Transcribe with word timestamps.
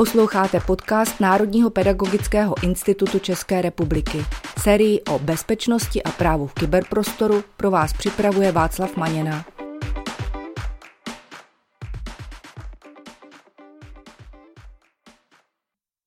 Posloucháte 0.00 0.60
podcast 0.60 1.20
Národního 1.20 1.70
pedagogického 1.70 2.54
institutu 2.62 3.18
České 3.18 3.62
republiky. 3.62 4.18
Sérii 4.58 5.00
o 5.00 5.18
bezpečnosti 5.18 6.02
a 6.02 6.10
právu 6.10 6.46
v 6.46 6.54
kyberprostoru 6.54 7.44
pro 7.56 7.70
vás 7.70 7.92
připravuje 7.92 8.52
Václav 8.52 8.96
Maněna. 8.96 9.44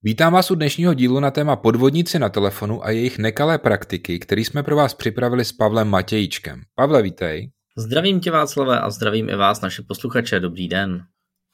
Vítám 0.03 0.33
vás 0.33 0.51
u 0.51 0.55
dnešního 0.55 0.93
dílu 0.93 1.19
na 1.19 1.31
téma 1.31 1.55
podvodníci 1.55 2.19
na 2.19 2.29
telefonu 2.29 2.85
a 2.85 2.89
jejich 2.89 3.17
nekalé 3.17 3.57
praktiky, 3.57 4.19
který 4.19 4.45
jsme 4.45 4.63
pro 4.63 4.75
vás 4.75 4.93
připravili 4.93 5.45
s 5.45 5.51
Pavlem 5.51 5.87
Matějíčkem. 5.87 6.61
Pavle, 6.75 7.01
vítej. 7.01 7.51
Zdravím 7.77 8.19
tě 8.19 8.31
Václave 8.31 8.79
a 8.79 8.89
zdravím 8.89 9.29
i 9.29 9.35
vás, 9.35 9.61
naše 9.61 9.81
posluchače. 9.87 10.39
Dobrý 10.39 10.67
den. 10.67 11.03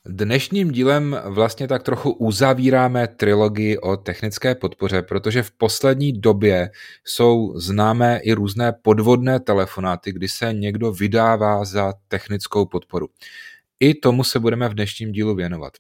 Dnešním 0.06 0.72
dílem 0.72 1.18
vlastně 1.26 1.68
tak 1.68 1.84
trochu 1.84 2.12
uzavíráme 2.12 3.08
trilogii 3.08 3.78
o 3.78 3.98
technické 3.98 4.56
podpoře, 4.56 5.02
protože 5.02 5.44
v 5.44 5.52
poslední 5.52 6.14
době 6.14 6.70
jsou 7.06 7.60
známé 7.60 8.20
i 8.24 8.34
různé 8.34 8.74
podvodné 8.82 9.40
telefonáty, 9.40 10.12
kdy 10.12 10.28
se 10.28 10.54
někdo 10.54 10.92
vydává 10.92 11.66
za 11.66 11.94
technickou 12.08 12.66
podporu. 12.66 13.08
I 13.80 13.94
tomu 13.94 14.24
se 14.24 14.40
budeme 14.40 14.70
v 14.70 14.74
dnešním 14.74 15.12
dílu 15.12 15.36
věnovat. 15.36 15.74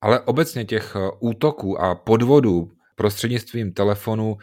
Ale 0.00 0.20
obecně 0.20 0.64
těch 0.64 0.96
útoků 1.20 1.80
a 1.80 1.94
podvodů 1.94 2.72
prostřednictvím 2.94 3.72
telefonu 3.72 4.36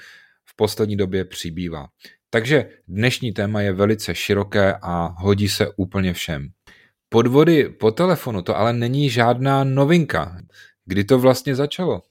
v 0.45 0.55
poslední 0.55 0.95
době 0.95 1.25
přibývá. 1.25 1.87
Takže 2.29 2.69
dnešní 2.87 3.31
téma 3.31 3.61
je 3.61 3.73
velice 3.73 4.15
široké 4.15 4.73
a 4.81 5.15
hodí 5.17 5.49
se 5.49 5.67
úplně 5.75 6.13
všem. 6.13 6.49
Podvody 7.13 7.69
po 7.69 7.91
telefonu 7.91 8.41
to 8.41 8.57
ale 8.57 8.73
není 8.73 9.09
žádná 9.09 9.63
novinka. 9.63 10.37
Kdy 10.85 11.03
to 11.03 11.19
vlastně 11.19 11.55
začalo? 11.55 12.01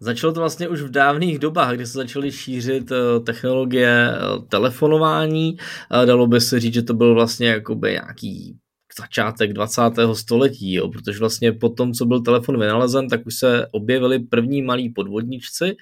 Začalo 0.00 0.32
to 0.32 0.40
vlastně 0.40 0.68
už 0.68 0.82
v 0.82 0.90
dávných 0.90 1.38
dobách, 1.38 1.74
kdy 1.74 1.86
se 1.86 1.92
začaly 1.92 2.32
šířit 2.32 2.92
eh, 2.92 3.20
technologie 3.20 4.10
eh, 4.10 4.18
telefonování. 4.48 5.56
Dalo 6.04 6.26
by 6.26 6.40
se 6.40 6.60
říct, 6.60 6.74
že 6.74 6.82
to 6.82 6.94
byl 6.94 7.14
vlastně 7.14 7.48
jakoby 7.48 7.90
nějaký 7.90 8.56
začátek 9.00 9.52
20. 9.52 9.82
století, 10.12 10.74
jo, 10.74 10.88
protože 10.88 11.18
vlastně 11.18 11.52
po 11.52 11.68
tom, 11.68 11.92
co 11.92 12.06
byl 12.06 12.20
telefon 12.20 12.60
vynalezen, 12.60 13.08
tak 13.08 13.26
už 13.26 13.34
se 13.34 13.66
objevili 13.70 14.18
první 14.18 14.62
malí 14.62 14.90
podvodničci. 14.90 15.76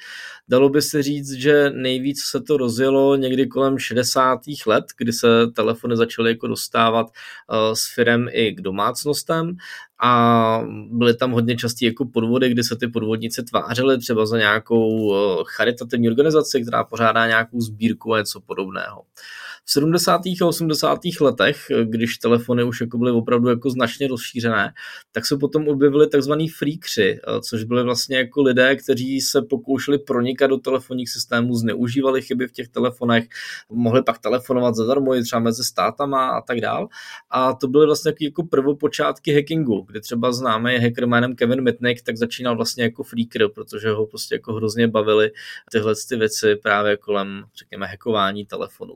Dalo 0.49 0.69
by 0.69 0.83
se 0.83 1.03
říct, 1.03 1.33
že 1.33 1.71
nejvíc 1.71 2.23
se 2.23 2.41
to 2.41 2.57
rozjelo 2.57 3.17
někdy 3.17 3.47
kolem 3.47 3.79
60. 3.79 4.41
let, 4.67 4.85
kdy 4.99 5.13
se 5.13 5.47
telefony 5.57 5.97
začaly 5.97 6.31
jako 6.31 6.47
dostávat 6.47 7.07
uh, 7.07 7.75
s 7.75 7.95
firem 7.95 8.29
i 8.33 8.53
k 8.53 8.61
domácnostem 8.61 9.57
a 10.03 10.63
byly 10.91 11.17
tam 11.17 11.31
hodně 11.31 11.57
častý 11.57 11.85
jako 11.85 12.05
podvody, 12.05 12.51
kdy 12.51 12.65
se 12.65 12.77
ty 12.77 12.89
podvodníci 12.89 13.43
tvářili 13.43 13.99
třeba 13.99 14.27
za 14.27 14.39
nějakou 14.39 14.89
uh, 14.89 15.43
charitativní 15.45 16.09
organizaci, 16.09 16.63
která 16.63 16.85
pořádá 16.85 17.27
nějakou 17.27 17.61
sbírku 17.61 18.15
a 18.15 18.19
něco 18.19 18.41
podobného. 18.41 19.03
V 19.65 19.73
70. 19.73 20.21
a 20.43 20.47
80. 20.47 21.01
letech, 21.21 21.57
když 21.85 22.19
telefony 22.19 22.65
už 22.65 22.81
jako 22.81 22.99
byly 22.99 23.11
opravdu 23.11 23.49
jako 23.49 23.71
značně 23.71 24.09
rozšířené, 24.09 24.73
tak 25.13 25.27
se 25.27 25.37
potom 25.37 25.69
objevili 25.69 26.09
takzvaný 26.09 26.49
freakři, 26.49 27.21
což 27.49 27.65
byly 27.65 27.83
vlastně 27.83 28.17
jako 28.17 28.43
lidé, 28.43 28.77
kteří 28.77 29.21
se 29.21 29.43
pokoušeli 29.43 29.99
pronikat 29.99 30.51
do 30.51 30.57
telefonních 30.57 31.11
systémů, 31.11 31.55
zneužívali 31.55 32.23
chyby 32.23 32.47
v 32.47 32.53
těch 32.53 32.69
telefonech, 32.69 33.25
mohli 33.69 34.03
pak 34.03 34.19
telefonovat 34.19 34.75
zadarmo 34.75 35.15
i 35.15 35.23
třeba 35.23 35.41
mezi 35.41 35.65
státama 35.65 36.29
a 36.31 36.41
tak 36.41 36.61
dál. 36.61 36.89
A 37.31 37.55
to 37.55 37.69
byly 37.69 37.87
vlastně 37.87 38.13
jako 38.21 38.43
prvopočátky 38.43 39.35
hackingu, 39.35 39.81
kdy 39.81 40.01
třeba 40.01 40.33
známe 40.33 40.79
hacker 40.79 41.07
jménem 41.07 41.37
Kevin 41.37 41.63
Mitnick, 41.63 42.03
tak 42.03 42.17
začínal 42.17 42.57
vlastně 42.57 42.85
jako 42.85 43.03
freaker, 43.03 43.49
protože 43.49 43.91
ho 43.91 44.07
prostě 44.07 44.35
jako 44.35 44.53
hrozně 44.53 44.89
bavily 44.89 45.31
tyhle 45.73 45.95
ty 46.09 46.17
věci 46.17 46.57
právě 46.57 46.97
kolem, 46.97 47.45
řekněme, 47.59 47.87
hackování 47.87 48.47
telefonu 48.47 48.95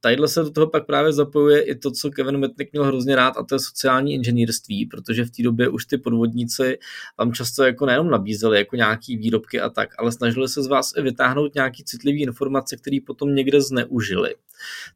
tadyhle 0.00 0.28
se 0.28 0.42
do 0.42 0.50
toho 0.50 0.66
pak 0.66 0.86
právě 0.86 1.12
zapojuje 1.12 1.62
i 1.62 1.74
to, 1.74 1.90
co 1.90 2.10
Kevin 2.10 2.38
Metnick 2.38 2.72
měl 2.72 2.84
hrozně 2.84 3.16
rád, 3.16 3.36
a 3.36 3.44
to 3.44 3.54
je 3.54 3.58
sociální 3.58 4.14
inženýrství, 4.14 4.86
protože 4.86 5.24
v 5.24 5.30
té 5.30 5.42
době 5.42 5.68
už 5.68 5.86
ty 5.86 5.98
podvodníci 5.98 6.78
vám 7.18 7.32
často 7.32 7.64
jako 7.64 7.86
nejenom 7.86 8.10
nabízeli 8.10 8.58
jako 8.58 8.76
nějaký 8.76 9.16
výrobky 9.16 9.60
a 9.60 9.68
tak, 9.70 9.90
ale 9.98 10.12
snažili 10.12 10.48
se 10.48 10.62
z 10.62 10.66
vás 10.66 10.92
i 10.96 11.02
vytáhnout 11.02 11.54
nějaký 11.54 11.84
citlivý 11.84 12.22
informace, 12.22 12.76
které 12.76 12.98
potom 13.06 13.34
někde 13.34 13.60
zneužili. 13.60 14.34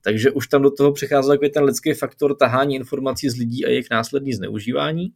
Takže 0.03 0.31
už 0.31 0.49
tam 0.49 0.63
do 0.63 0.71
toho 0.71 0.93
přichází 0.93 1.29
takový 1.29 1.51
ten 1.51 1.65
lidský 1.65 1.95
faktor 1.95 2.37
tahání 2.37 2.75
informací 2.75 3.31
z 3.31 3.37
lidí 3.37 3.67
a 3.67 3.69
jejich 3.69 3.87
následný 3.91 4.33
zneužívání. 4.33 5.13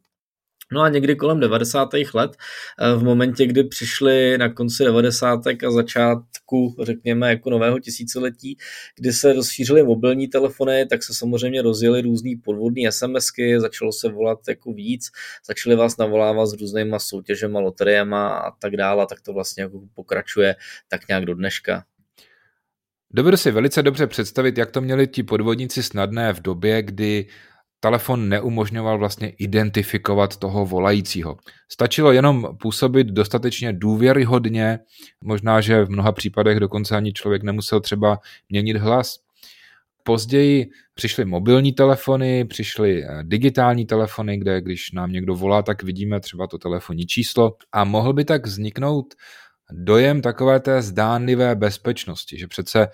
No 0.72 0.80
a 0.80 0.88
někdy 0.88 1.16
kolem 1.16 1.40
90. 1.40 2.14
let, 2.14 2.36
eh, 2.78 2.94
v 2.94 3.02
momentě, 3.04 3.46
kdy 3.46 3.64
přišli 3.64 4.38
na 4.38 4.52
konci 4.52 4.84
90. 4.84 5.64
a 5.64 5.70
začátku, 5.70 6.76
řekněme, 6.82 7.28
jako 7.28 7.50
nového 7.50 7.78
tisíciletí, 7.78 8.56
kdy 8.96 9.12
se 9.12 9.32
rozšířily 9.32 9.82
mobilní 9.82 10.28
telefony, 10.28 10.86
tak 10.86 11.02
se 11.02 11.14
samozřejmě 11.14 11.62
rozjeli 11.62 12.02
různý 12.02 12.36
podvodní 12.36 12.86
SMSky, 12.92 13.60
začalo 13.60 13.92
se 13.92 14.08
volat 14.08 14.38
jako 14.48 14.72
víc, 14.72 15.10
začali 15.46 15.76
vás 15.76 15.96
navolávat 15.96 16.46
s 16.46 16.60
různýma 16.60 16.98
soutěžema, 16.98 17.60
loteriema 17.60 18.28
a 18.28 18.50
tak 18.50 18.76
dále, 18.76 19.06
tak 19.06 19.20
to 19.20 19.32
vlastně 19.32 19.62
jako 19.62 19.80
pokračuje 19.94 20.56
tak 20.88 21.08
nějak 21.08 21.24
do 21.24 21.34
dneška. 21.34 21.84
Dovedu 23.10 23.36
si 23.36 23.50
velice 23.50 23.82
dobře 23.82 24.06
představit, 24.06 24.58
jak 24.58 24.70
to 24.70 24.80
měli 24.80 25.06
ti 25.06 25.22
podvodníci 25.22 25.82
snadné 25.82 26.32
v 26.32 26.40
době, 26.40 26.82
kdy 26.82 27.26
telefon 27.80 28.28
neumožňoval 28.28 28.98
vlastně 28.98 29.28
identifikovat 29.28 30.36
toho 30.36 30.66
volajícího. 30.66 31.36
Stačilo 31.68 32.12
jenom 32.12 32.56
působit 32.60 33.06
dostatečně 33.06 33.72
důvěryhodně, 33.72 34.78
možná, 35.24 35.60
že 35.60 35.84
v 35.84 35.90
mnoha 35.90 36.12
případech 36.12 36.60
dokonce 36.60 36.96
ani 36.96 37.12
člověk 37.12 37.42
nemusel 37.42 37.80
třeba 37.80 38.18
měnit 38.48 38.76
hlas. 38.76 39.16
Později 40.02 40.70
přišly 40.94 41.24
mobilní 41.24 41.72
telefony, 41.72 42.44
přišly 42.44 43.04
eh, 43.04 43.08
digitální 43.22 43.86
telefony, 43.86 44.38
kde 44.38 44.60
když 44.60 44.92
nám 44.92 45.12
někdo 45.12 45.34
volá, 45.34 45.62
tak 45.62 45.82
vidíme 45.82 46.20
třeba 46.20 46.46
to 46.46 46.58
telefonní 46.58 47.06
číslo 47.06 47.56
a 47.72 47.84
mohl 47.84 48.12
by 48.12 48.24
tak 48.24 48.46
vzniknout 48.46 49.14
dojem 49.72 50.22
takové 50.22 50.60
té 50.60 50.82
zdánlivé 50.82 51.54
bezpečnosti, 51.54 52.38
že 52.38 52.46
přece 52.46 52.88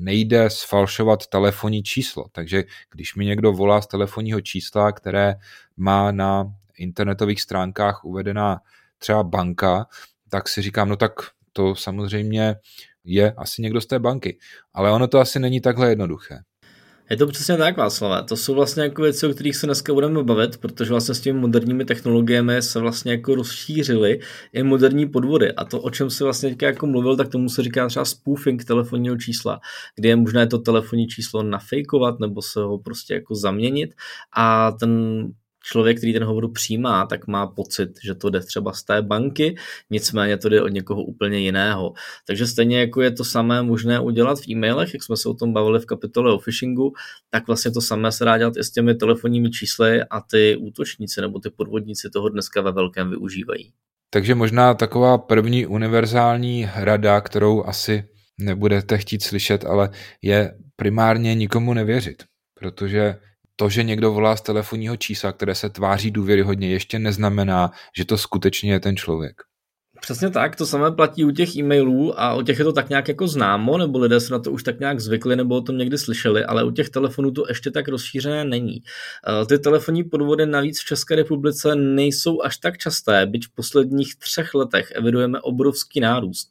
nejde 0.00 0.50
sfalšovat 0.50 1.26
telefonní 1.26 1.82
číslo. 1.82 2.24
Takže 2.32 2.64
když 2.90 3.14
mi 3.14 3.24
někdo 3.24 3.52
volá 3.52 3.80
z 3.80 3.86
telefonního 3.86 4.40
čísla, 4.40 4.92
které 4.92 5.34
má 5.76 6.12
na 6.12 6.54
internetových 6.76 7.42
stránkách 7.42 8.04
uvedená 8.04 8.60
třeba 8.98 9.22
banka, 9.22 9.86
tak 10.28 10.48
si 10.48 10.62
říkám, 10.62 10.88
no 10.88 10.96
tak 10.96 11.12
to 11.52 11.74
samozřejmě 11.74 12.56
je 13.04 13.32
asi 13.32 13.62
někdo 13.62 13.80
z 13.80 13.86
té 13.86 13.98
banky. 13.98 14.38
Ale 14.74 14.90
ono 14.90 15.08
to 15.08 15.18
asi 15.18 15.38
není 15.38 15.60
takhle 15.60 15.88
jednoduché. 15.88 16.38
Je 17.10 17.16
to 17.16 17.26
přesně 17.26 17.56
tak, 17.56 17.76
Václavé. 17.76 18.22
To 18.22 18.36
jsou 18.36 18.54
vlastně 18.54 18.82
jako 18.82 19.02
věci, 19.02 19.26
o 19.26 19.30
kterých 19.30 19.56
se 19.56 19.66
dneska 19.66 19.94
budeme 19.94 20.24
bavit, 20.24 20.56
protože 20.56 20.90
vlastně 20.90 21.14
s 21.14 21.20
těmi 21.20 21.40
moderními 21.40 21.84
technologiemi 21.84 22.62
se 22.62 22.80
vlastně 22.80 23.12
jako 23.12 23.34
rozšířily 23.34 24.20
i 24.52 24.62
moderní 24.62 25.08
podvody. 25.08 25.52
A 25.52 25.64
to, 25.64 25.80
o 25.80 25.90
čem 25.90 26.10
se 26.10 26.24
vlastně 26.24 26.48
teďka 26.48 26.66
jako 26.66 26.86
mluvil, 26.86 27.16
tak 27.16 27.28
tomu 27.28 27.48
se 27.48 27.62
říká 27.62 27.88
třeba 27.88 28.04
spoofing 28.04 28.64
telefonního 28.64 29.16
čísla, 29.16 29.60
kdy 29.96 30.08
je 30.08 30.16
možné 30.16 30.46
to 30.46 30.58
telefonní 30.58 31.06
číslo 31.06 31.42
nafejkovat 31.42 32.20
nebo 32.20 32.42
se 32.42 32.60
ho 32.60 32.78
prostě 32.78 33.14
jako 33.14 33.34
zaměnit 33.34 33.94
a 34.36 34.72
ten 34.72 35.22
člověk, 35.62 35.96
který 35.96 36.12
ten 36.12 36.24
hovor 36.24 36.52
přijímá, 36.52 37.06
tak 37.06 37.26
má 37.26 37.46
pocit, 37.46 37.90
že 38.04 38.14
to 38.14 38.30
jde 38.30 38.40
třeba 38.40 38.72
z 38.72 38.82
té 38.82 39.02
banky, 39.02 39.56
nicméně 39.90 40.36
to 40.36 40.48
jde 40.48 40.62
od 40.62 40.68
někoho 40.68 41.02
úplně 41.02 41.38
jiného. 41.38 41.92
Takže 42.26 42.46
stejně 42.46 42.80
jako 42.80 43.02
je 43.02 43.10
to 43.10 43.24
samé 43.24 43.62
možné 43.62 44.00
udělat 44.00 44.40
v 44.40 44.48
e-mailech, 44.50 44.94
jak 44.94 45.02
jsme 45.02 45.16
se 45.16 45.28
o 45.28 45.34
tom 45.34 45.52
bavili 45.52 45.80
v 45.80 45.86
kapitole 45.86 46.32
o 46.32 46.38
phishingu, 46.38 46.92
tak 47.30 47.46
vlastně 47.46 47.70
to 47.70 47.80
samé 47.80 48.12
se 48.12 48.24
dá 48.24 48.38
dělat 48.38 48.56
i 48.56 48.64
s 48.64 48.70
těmi 48.70 48.94
telefonními 48.94 49.50
čísly 49.50 50.02
a 50.10 50.20
ty 50.20 50.56
útočníci 50.56 51.20
nebo 51.20 51.38
ty 51.40 51.50
podvodníci 51.50 52.10
toho 52.10 52.28
dneska 52.28 52.60
ve 52.60 52.72
velkém 52.72 53.10
využívají. 53.10 53.72
Takže 54.10 54.34
možná 54.34 54.74
taková 54.74 55.18
první 55.18 55.66
univerzální 55.66 56.68
rada, 56.74 57.20
kterou 57.20 57.64
asi 57.64 58.04
nebudete 58.38 58.98
chtít 58.98 59.22
slyšet, 59.22 59.64
ale 59.64 59.90
je 60.22 60.54
primárně 60.76 61.34
nikomu 61.34 61.74
nevěřit, 61.74 62.24
protože 62.54 63.16
to, 63.60 63.68
že 63.68 63.82
někdo 63.82 64.12
volá 64.12 64.36
z 64.36 64.40
telefonního 64.40 64.96
čísla, 64.96 65.32
které 65.32 65.54
se 65.54 65.70
tváří 65.70 66.10
důvěryhodně, 66.10 66.70
ještě 66.70 66.98
neznamená, 66.98 67.70
že 67.96 68.04
to 68.04 68.18
skutečně 68.18 68.72
je 68.72 68.80
ten 68.80 68.96
člověk. 68.96 69.49
Přesně 70.00 70.30
tak, 70.30 70.56
to 70.56 70.66
samé 70.66 70.90
platí 70.90 71.24
u 71.24 71.30
těch 71.30 71.56
e-mailů 71.56 72.20
a 72.20 72.34
u 72.34 72.42
těch 72.42 72.58
je 72.58 72.64
to 72.64 72.72
tak 72.72 72.88
nějak 72.88 73.08
jako 73.08 73.28
známo, 73.28 73.78
nebo 73.78 73.98
lidé 73.98 74.20
se 74.20 74.32
na 74.32 74.38
to 74.38 74.52
už 74.52 74.62
tak 74.62 74.80
nějak 74.80 75.00
zvykli, 75.00 75.36
nebo 75.36 75.56
o 75.56 75.60
tom 75.60 75.78
někdy 75.78 75.98
slyšeli, 75.98 76.44
ale 76.44 76.64
u 76.64 76.70
těch 76.70 76.88
telefonů 76.88 77.30
to 77.30 77.44
ještě 77.48 77.70
tak 77.70 77.88
rozšířené 77.88 78.44
není. 78.44 78.82
Eh, 79.42 79.46
ty 79.46 79.58
telefonní 79.58 80.04
podvody 80.04 80.46
navíc 80.46 80.80
v 80.80 80.84
České 80.84 81.16
republice 81.16 81.76
nejsou 81.76 82.42
až 82.42 82.56
tak 82.56 82.78
časté, 82.78 83.26
byť 83.26 83.46
v 83.46 83.54
posledních 83.54 84.16
třech 84.16 84.54
letech 84.54 84.92
evidujeme 84.94 85.40
obrovský 85.40 86.00
nárůst. 86.00 86.50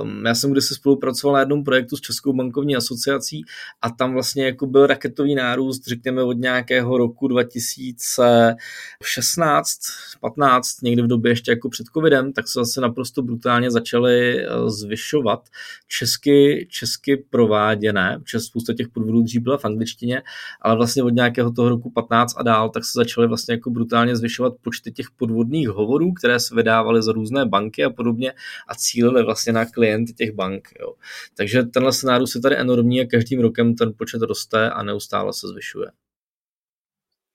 Ehm, 0.00 0.26
já 0.26 0.34
jsem 0.34 0.52
kdysi 0.52 0.74
spolupracoval 0.74 1.34
na 1.34 1.40
jednom 1.40 1.64
projektu 1.64 1.96
s 1.96 2.00
Českou 2.00 2.32
bankovní 2.32 2.76
asociací 2.76 3.44
a 3.82 3.90
tam 3.90 4.12
vlastně 4.12 4.44
jako 4.44 4.66
byl 4.66 4.86
raketový 4.86 5.34
nárůst, 5.34 5.86
řekněme 5.86 6.22
od 6.22 6.38
nějakého 6.38 6.98
roku 6.98 7.28
2016, 7.28 9.78
15, 10.20 10.82
někdy 10.82 11.02
v 11.02 11.06
době 11.06 11.32
ještě 11.32 11.50
jako 11.50 11.68
před 11.68 11.86
covidem, 11.86 12.32
tak 12.32 12.48
se 12.48 12.60
zase 12.60 12.79
naprosto 12.80 13.22
brutálně 13.22 13.70
začaly 13.70 14.46
zvyšovat 14.66 15.48
česky, 15.88 16.66
česky 16.70 17.16
prováděné, 17.30 18.18
protože 18.22 18.40
spousta 18.40 18.74
těch 18.74 18.88
podvodů 18.88 19.22
dřív 19.22 19.42
byla 19.42 19.58
v 19.58 19.64
angličtině, 19.64 20.22
ale 20.60 20.76
vlastně 20.76 21.02
od 21.02 21.10
nějakého 21.10 21.52
toho 21.52 21.68
roku 21.68 21.90
15 21.90 22.34
a 22.36 22.42
dál, 22.42 22.70
tak 22.70 22.84
se 22.84 22.92
začaly 22.94 23.26
vlastně 23.26 23.54
jako 23.54 23.70
brutálně 23.70 24.16
zvyšovat 24.16 24.54
počty 24.62 24.92
těch 24.92 25.06
podvodných 25.16 25.68
hovorů, 25.68 26.12
které 26.12 26.40
se 26.40 26.54
vydávaly 26.54 27.02
za 27.02 27.12
různé 27.12 27.46
banky 27.46 27.84
a 27.84 27.90
podobně 27.90 28.32
a 28.68 28.74
cílily 28.74 29.24
vlastně 29.24 29.52
na 29.52 29.64
klienty 29.64 30.12
těch 30.12 30.32
bank. 30.32 30.68
Jo. 30.80 30.94
Takže 31.34 31.62
tenhle 31.62 31.92
scénář 31.92 32.34
je 32.34 32.40
tady 32.40 32.56
enormní 32.56 33.00
a 33.00 33.06
každým 33.06 33.40
rokem 33.40 33.74
ten 33.74 33.92
počet 33.96 34.22
roste 34.22 34.70
a 34.70 34.82
neustále 34.82 35.32
se 35.32 35.48
zvyšuje. 35.48 35.90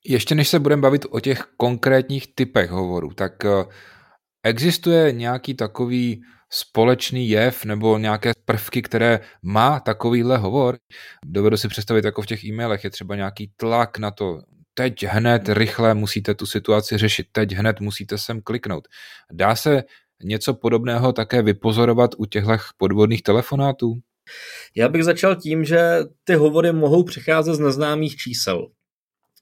Ještě 0.07 0.35
než 0.35 0.49
se 0.49 0.59
budeme 0.59 0.81
bavit 0.81 1.05
o 1.09 1.19
těch 1.19 1.41
konkrétních 1.57 2.35
typech 2.35 2.69
hovorů, 2.69 3.13
tak 3.13 3.45
eh, 3.45 3.65
existuje 4.45 5.11
nějaký 5.11 5.53
takový 5.53 6.21
společný 6.49 7.29
jev 7.29 7.65
nebo 7.65 7.97
nějaké 7.97 8.31
prvky, 8.45 8.81
které 8.81 9.19
má 9.43 9.79
takovýhle 9.79 10.37
hovor. 10.37 10.77
Dovedu 11.25 11.57
si 11.57 11.67
představit, 11.67 12.05
jako 12.05 12.21
v 12.21 12.25
těch 12.25 12.43
e-mailech 12.43 12.83
je 12.83 12.89
třeba 12.89 13.15
nějaký 13.15 13.51
tlak 13.57 13.97
na 13.97 14.11
to, 14.11 14.39
teď 14.73 15.03
hned 15.03 15.49
rychle 15.49 15.93
musíte 15.93 16.35
tu 16.35 16.45
situaci 16.45 16.97
řešit, 16.97 17.27
teď 17.31 17.51
hned 17.51 17.79
musíte 17.79 18.17
sem 18.17 18.41
kliknout. 18.41 18.87
Dá 19.31 19.55
se 19.55 19.83
něco 20.23 20.53
podobného 20.53 21.13
také 21.13 21.41
vypozorovat 21.41 22.11
u 22.17 22.25
těchto 22.25 22.57
podvodných 22.77 23.23
telefonátů? 23.23 23.93
Já 24.75 24.89
bych 24.89 25.03
začal 25.03 25.35
tím, 25.35 25.63
že 25.63 25.99
ty 26.23 26.35
hovory 26.35 26.71
mohou 26.71 27.03
přicházet 27.03 27.55
z 27.55 27.59
neznámých 27.59 28.15
čísel. 28.15 28.67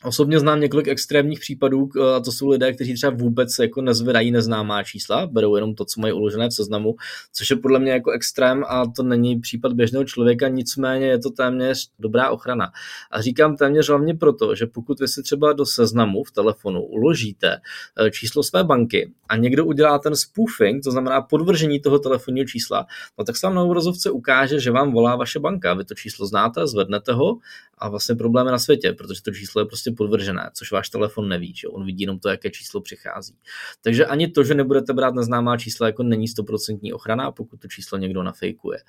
Osobně 0.06 0.40
znám 0.40 0.60
několik 0.60 0.88
extrémních 0.88 1.40
případů, 1.40 1.90
a 2.16 2.20
to 2.20 2.32
jsou 2.32 2.50
lidé, 2.50 2.74
kteří 2.74 2.94
třeba 2.94 3.14
vůbec 3.16 3.60
jako 3.60 3.82
nezvedají 3.82 4.32
neznámá 4.32 4.84
čísla, 4.84 5.28
berou 5.28 5.56
jenom 5.56 5.76
to, 5.76 5.86
co 5.86 6.02
mají 6.02 6.14
uložené 6.14 6.50
v 6.50 6.54
seznamu, 6.54 6.96
což 7.34 7.50
je 7.50 7.56
podle 7.56 7.80
mě 7.80 7.92
jako 7.92 8.12
extrém 8.12 8.64
a 8.68 8.84
to 8.96 9.04
není 9.04 9.40
případ 9.40 9.74
běžného 9.74 10.06
člověka, 10.06 10.48
nicméně 10.48 11.06
je 11.06 11.20
to 11.20 11.30
téměř 11.30 11.90
dobrá 12.00 12.30
ochrana. 12.30 12.72
A 13.12 13.22
říkám 13.22 13.56
téměř 13.56 13.90
hlavně 13.90 14.16
proto, 14.16 14.56
že 14.56 14.66
pokud 14.66 15.00
vy 15.00 15.08
si 15.08 15.24
třeba 15.24 15.54
do 15.54 15.66
seznamu 15.66 16.24
v 16.24 16.32
telefonu 16.32 16.82
uložíte 16.82 17.62
eh, 18.00 18.12
číslo 18.12 18.44
své 18.44 18.64
banky 18.64 19.12
a 19.30 19.38
někdo 19.38 19.66
udělá 19.66 20.00
ten 20.00 20.16
spoofing, 20.16 20.84
to 20.84 20.92
znamená 20.92 21.22
podvržení 21.22 21.80
toho 21.80 22.00
telefonního 22.00 22.46
čísla, 22.46 22.86
no 23.20 23.26
tak 23.26 23.38
se 23.38 23.48
vám 23.48 23.56
na 23.56 23.62
obrazovce 23.62 24.12
ukáže, 24.12 24.60
že 24.60 24.72
vám 24.72 24.92
volá 24.92 25.16
vaše 25.16 25.40
banka. 25.40 25.74
Vy 25.74 25.86
to 25.86 25.96
číslo 25.96 26.26
znáte, 26.26 26.68
zvednete 26.68 27.14
ho 27.14 27.38
a 27.78 27.90
vlastně 27.90 28.16
problém 28.16 28.46
je 28.46 28.52
na 28.52 28.60
světě, 28.60 28.94
protože 28.94 29.22
to 29.22 29.32
číslo 29.32 29.62
je 29.62 29.66
prostě 29.66 29.92
podvržené, 29.96 30.50
což 30.54 30.72
váš 30.72 30.90
telefon 30.90 31.30
neví, 31.30 31.56
že 31.56 31.68
on 31.68 31.86
vidí 31.86 32.02
jenom 32.02 32.20
to, 32.20 32.30
jaké 32.30 32.50
číslo 32.50 32.82
přichází. 32.82 33.36
Takže 33.84 34.06
ani 34.06 34.28
to, 34.28 34.44
že 34.44 34.54
nebudete 34.54 34.94
brát 34.94 35.14
neznámá 35.14 35.58
čísla, 35.58 35.88
jako 35.88 36.04
není 36.04 36.28
stoprocentní 36.28 36.94
ochrana, 36.94 37.32
pokud 37.32 37.60
to 37.60 37.68
číslo 37.68 37.98
někdo 37.98 38.24
nafejkuje. 38.24 38.80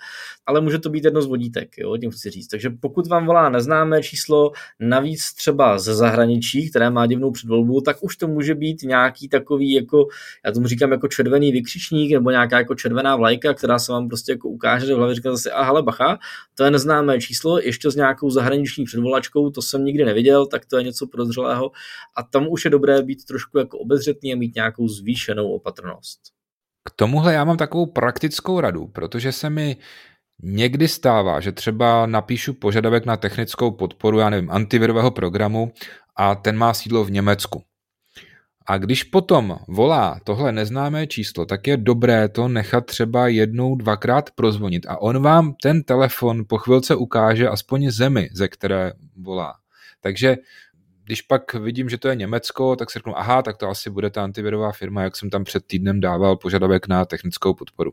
Ale 0.47 0.61
může 0.61 0.79
to 0.79 0.91
být 0.91 1.05
jedno 1.05 1.23
z 1.23 1.27
vodítek, 1.27 1.79
jo, 1.79 1.97
tím 1.97 2.11
chci 2.11 2.31
říct. 2.31 2.49
Takže 2.49 2.71
pokud 2.71 3.06
vám 3.06 3.27
volá 3.27 3.49
neznámé 3.49 4.03
číslo, 4.03 4.53
navíc 4.81 5.35
třeba 5.35 5.79
ze 5.79 5.95
zahraničí, 5.95 6.71
které 6.71 6.91
má 6.91 7.06
divnou 7.06 7.31
předvolbu, 7.31 7.81
tak 7.81 7.97
už 8.01 8.17
to 8.17 8.29
může 8.29 8.55
být 8.55 8.83
nějaký 8.83 9.29
takový, 9.29 9.73
jako, 9.73 10.06
já 10.47 10.53
tomu 10.53 10.67
říkám, 10.67 10.93
jako 10.93 11.09
červený 11.09 11.53
vykřičník 11.53 12.12
nebo 12.12 12.31
nějaká 12.31 12.59
jako 12.59 12.75
červená 12.75 13.17
vlajka, 13.17 13.55
která 13.55 13.79
se 13.79 13.93
vám 13.93 14.09
prostě 14.09 14.33
jako 14.33 14.49
ukáže, 14.49 14.87
že 14.87 14.95
v 14.95 14.97
hlavě 14.97 15.15
říká 15.15 15.31
zase, 15.31 15.51
a 15.51 15.62
hele, 15.62 15.83
bacha, 15.83 16.19
to 16.55 16.65
je 16.65 16.71
neznámé 16.71 17.21
číslo, 17.21 17.61
ještě 17.61 17.91
s 17.91 17.97
nějakou 17.97 18.31
zahraniční 18.31 18.85
předvolačkou, 18.85 19.51
to 19.51 19.62
jsem 19.62 19.85
nikdy 19.85 20.05
neviděl, 20.05 20.47
tak 20.47 20.67
to 20.67 20.77
je 20.77 20.85
něco 20.85 20.94
podezřelého 21.06 21.70
a 22.17 22.23
tam 22.23 22.46
už 22.49 22.64
je 22.64 22.70
dobré 22.70 23.02
být 23.02 23.25
trošku 23.25 23.58
jako 23.58 23.79
obezřetný 23.79 24.32
a 24.32 24.37
mít 24.37 24.55
nějakou 24.55 24.88
zvýšenou 24.88 25.52
opatrnost. 25.52 26.20
K 26.88 26.91
tomuhle 26.96 27.35
já 27.35 27.44
mám 27.44 27.56
takovou 27.56 27.87
praktickou 27.87 28.61
radu, 28.61 28.87
protože 28.87 29.32
se 29.32 29.50
mi 29.50 29.76
někdy 30.43 30.88
stává, 30.88 31.41
že 31.41 31.52
třeba 31.52 32.06
napíšu 32.06 32.55
požadavek 32.55 33.06
na 33.06 33.17
technickou 33.17 33.70
podporu, 33.70 34.19
já 34.19 34.31
nevím, 34.31 34.50
antivirového 34.50 35.11
programu 35.11 35.73
a 36.17 36.35
ten 36.35 36.56
má 36.56 36.75
sídlo 36.75 37.05
v 37.05 37.11
Německu. 37.11 37.62
A 38.67 38.79
když 38.79 39.05
potom 39.05 39.58
volá 39.69 40.20
tohle 40.25 40.52
neznámé 40.52 41.06
číslo, 41.06 41.46
tak 41.46 41.67
je 41.67 41.76
dobré 41.76 42.29
to 42.29 42.49
nechat 42.49 42.87
třeba 42.87 43.29
jednou, 43.29 43.75
dvakrát 43.75 44.31
prozvonit 44.31 44.87
a 44.87 45.02
on 45.02 45.23
vám 45.23 45.55
ten 45.62 45.82
telefon 45.82 46.44
po 46.49 46.58
chvilce 46.58 46.94
ukáže 46.94 47.49
aspoň 47.49 47.91
zemi, 47.91 48.29
ze 48.32 48.49
které 48.49 48.93
volá. 49.17 49.55
Takže 50.00 50.37
když 51.05 51.23
pak 51.23 51.55
vidím, 51.55 51.89
že 51.89 51.99
to 51.99 52.09
je 52.09 52.17
Německo, 52.17 52.77
tak 52.77 52.91
si 52.91 52.99
řeknu, 52.99 53.19
aha, 53.19 53.43
tak 53.43 53.56
to 53.56 53.69
asi 53.69 53.91
bude 53.91 54.11
ta 54.11 54.25
antivirová 54.25 54.73
firma, 54.73 55.03
jak 55.03 55.17
jsem 55.17 55.31
tam 55.31 55.45
před 55.45 55.65
týdnem 55.67 56.01
dával 56.01 56.37
požadavek 56.37 56.89
na 56.89 57.05
technickou 57.05 57.55
podporu. 57.55 57.93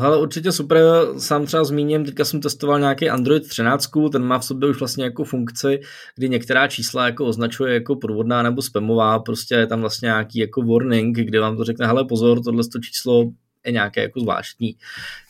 Ale 0.00 0.20
určitě 0.20 0.52
super, 0.52 0.80
sám 1.18 1.46
třeba 1.46 1.64
zmíním, 1.64 2.04
teďka 2.04 2.24
jsem 2.24 2.40
testoval 2.40 2.80
nějaký 2.80 3.10
Android 3.10 3.48
13, 3.48 3.90
ten 4.12 4.24
má 4.24 4.38
v 4.38 4.44
sobě 4.44 4.68
už 4.68 4.78
vlastně 4.78 5.04
jako 5.04 5.24
funkci, 5.24 5.80
kdy 6.16 6.28
některá 6.28 6.68
čísla 6.68 7.06
jako 7.06 7.26
označuje 7.26 7.74
jako 7.74 7.96
podvodná 7.96 8.42
nebo 8.42 8.62
spamová, 8.62 9.18
prostě 9.18 9.54
je 9.54 9.66
tam 9.66 9.80
vlastně 9.80 10.06
nějaký 10.06 10.38
jako 10.38 10.62
warning, 10.62 11.16
kde 11.16 11.40
vám 11.40 11.56
to 11.56 11.64
řekne, 11.64 11.86
hele 11.86 12.04
pozor, 12.04 12.42
tohle 12.42 12.62
číslo 12.82 13.24
nějaké 13.70 14.02
jako 14.02 14.20
zvláštní. 14.20 14.76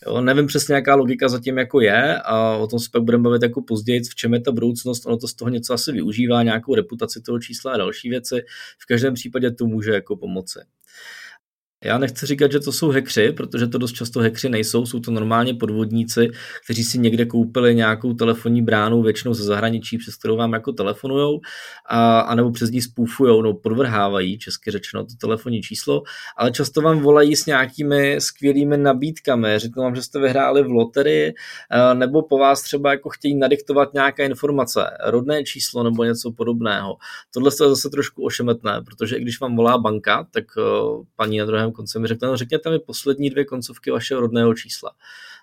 Jo, 0.07 0.21
nevím 0.21 0.47
přesně, 0.47 0.75
jaká 0.75 0.95
logika 0.95 1.29
zatím 1.29 1.59
jako 1.59 1.81
je 1.81 2.19
a 2.19 2.57
o 2.57 2.67
tom 2.67 2.79
se 2.79 2.89
pak 2.93 3.03
budeme 3.03 3.25
bavit 3.25 3.43
jako 3.43 3.63
později, 3.63 4.01
v 4.01 4.15
čem 4.15 4.35
je 4.35 4.41
ta 4.41 4.53
budoucnost, 4.53 5.07
ono 5.07 5.17
to 5.17 5.29
z 5.29 5.35
toho 5.35 5.49
něco 5.49 5.75
asi 5.75 5.93
využívá, 5.93 6.43
nějakou 6.43 6.75
reputaci 6.75 7.21
toho 7.21 7.39
čísla 7.39 7.73
a 7.73 7.77
další 7.77 8.11
věci. 8.11 8.43
V 8.79 8.87
každém 8.87 9.15
případě 9.15 9.51
to 9.51 9.67
může 9.67 9.91
jako 9.91 10.17
pomoci. 10.17 10.59
Já 11.85 11.99
nechci 11.99 12.27
říkat, 12.27 12.53
že 12.53 12.61
to 12.61 12.73
jsou 12.73 12.89
hekři, 12.89 13.33
protože 13.33 13.67
to 13.67 13.79
dost 13.79 13.93
často 13.93 14.21
hekři 14.21 14.49
nejsou, 14.49 14.87
jsou 14.87 15.01
to 15.01 15.11
normálně 15.11 15.55
podvodníci, 15.55 16.31
kteří 16.65 16.85
si 16.85 16.99
někde 16.99 17.25
koupili 17.25 17.75
nějakou 17.75 18.13
telefonní 18.15 18.63
bránu, 18.63 19.03
většinou 19.03 19.35
ze 19.35 19.45
zahraničí, 19.45 19.99
přes 19.99 20.17
kterou 20.17 20.37
vám 20.37 20.53
jako 20.53 20.73
telefonujou, 20.73 21.41
a, 21.87 22.21
anebo 22.21 22.51
přes 22.51 22.71
ní 22.71 22.83
spůfujou, 22.83 23.43
no 23.43 23.55
podvrhávají, 23.55 24.39
česky 24.39 24.71
řečeno, 24.71 25.05
to 25.05 25.15
telefonní 25.21 25.63
číslo, 25.63 26.03
ale 26.37 26.51
často 26.51 26.81
vám 26.81 27.01
volají 27.01 27.37
s 27.37 27.47
nějakými 27.47 28.21
skvělými 28.21 28.77
nabídkami, 28.77 29.59
řeknu 29.59 29.83
vám, 29.83 29.95
že 29.95 30.03
jste 30.03 30.21
vyhráli 30.21 30.63
v 30.63 30.71
loterii, 30.71 31.35
nebo 31.95 32.23
po 32.23 32.39
vás 32.39 32.63
třeba 32.63 32.91
jako 32.91 33.09
chtějí 33.09 33.35
nadiktovat 33.35 33.95
nějaké 33.95 34.27
informace, 34.27 34.81
rodné 35.05 35.45
číslo 35.45 35.83
nebo 35.83 36.05
něco 36.05 36.33
podobného. 36.33 36.97
Tohle 37.35 37.51
je 37.51 37.69
zase 37.69 37.91
trošku 37.91 38.25
ošemetné, 38.25 38.83
protože 38.85 39.17
i 39.17 39.23
když 39.23 39.41
vám 39.41 39.57
volá 39.57 39.79
banka, 39.79 40.27
tak 40.31 40.45
paní 41.17 41.39
na 41.39 41.45
druhém 41.45 41.68
mi 41.99 42.09
řekne, 42.09 42.29
no 42.29 42.37
řekněte 42.37 42.71
mi 42.71 42.79
poslední 42.79 43.31
dvě 43.31 43.45
koncovky 43.45 43.91
vašeho 43.91 44.21
rodného 44.21 44.55
čísla. 44.55 44.93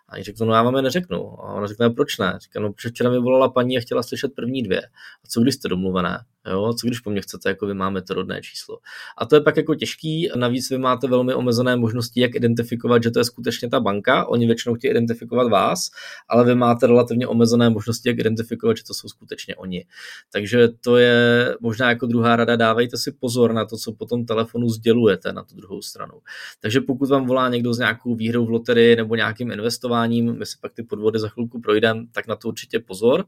A 0.09 0.13
oni 0.13 0.23
řeknou, 0.23 0.45
no 0.45 0.53
já 0.53 0.63
vám 0.63 0.75
je 0.75 0.81
neřeknu. 0.81 1.43
A 1.43 1.53
ona 1.53 1.67
řekne, 1.67 1.89
proč 1.89 2.17
ne? 2.17 2.37
Říká, 2.41 2.59
no 2.59 2.73
protože 2.73 2.89
včera 2.89 3.09
mi 3.09 3.19
volala 3.19 3.49
paní 3.49 3.77
a 3.77 3.81
chtěla 3.81 4.03
slyšet 4.03 4.31
první 4.35 4.63
dvě. 4.63 4.81
A 5.25 5.27
co 5.29 5.41
když 5.41 5.55
jste 5.55 5.67
domluvené? 5.67 6.19
Jo, 6.49 6.73
co 6.73 6.87
když 6.87 6.99
po 6.99 7.09
mně 7.09 7.21
chcete, 7.21 7.49
jako 7.49 7.67
vy 7.67 7.73
máme 7.73 8.01
to 8.01 8.13
rodné 8.13 8.41
číslo. 8.41 8.77
A 9.17 9.25
to 9.25 9.35
je 9.35 9.41
pak 9.41 9.57
jako 9.57 9.75
těžký, 9.75 10.29
navíc 10.35 10.69
vy 10.69 10.77
máte 10.77 11.07
velmi 11.07 11.33
omezené 11.33 11.75
možnosti, 11.75 12.21
jak 12.21 12.35
identifikovat, 12.35 13.03
že 13.03 13.11
to 13.11 13.19
je 13.19 13.25
skutečně 13.25 13.69
ta 13.69 13.79
banka, 13.79 14.25
oni 14.25 14.45
většinou 14.45 14.75
chtějí 14.75 14.91
identifikovat 14.91 15.49
vás, 15.49 15.89
ale 16.29 16.45
vy 16.45 16.55
máte 16.55 16.87
relativně 16.87 17.27
omezené 17.27 17.69
možnosti, 17.69 18.09
jak 18.09 18.17
identifikovat, 18.17 18.77
že 18.77 18.83
to 18.83 18.93
jsou 18.93 19.07
skutečně 19.07 19.55
oni. 19.55 19.85
Takže 20.31 20.67
to 20.81 20.97
je 20.97 21.55
možná 21.61 21.89
jako 21.89 22.05
druhá 22.05 22.35
rada, 22.35 22.55
dávejte 22.55 22.97
si 22.97 23.11
pozor 23.11 23.53
na 23.53 23.65
to, 23.65 23.77
co 23.77 23.93
po 23.93 24.05
tom 24.05 24.25
telefonu 24.25 24.69
sdělujete 24.69 25.33
na 25.33 25.43
tu 25.43 25.55
druhou 25.55 25.81
stranu. 25.81 26.13
Takže 26.59 26.81
pokud 26.81 27.09
vám 27.09 27.25
volá 27.25 27.49
někdo 27.49 27.73
s 27.73 27.79
nějakou 27.79 28.15
výhrou 28.15 28.45
v 28.45 28.49
loterii 28.49 28.95
nebo 28.95 29.15
nějakým 29.15 29.51
investováním, 29.51 29.94
my 30.31 30.45
si 30.45 30.57
pak 30.61 30.73
ty 30.73 30.83
podvody 30.83 31.19
za 31.19 31.29
chvilku 31.29 31.61
projdeme, 31.61 32.05
tak 32.11 32.27
na 32.27 32.35
to 32.35 32.47
určitě 32.47 32.79
pozor. 32.79 33.25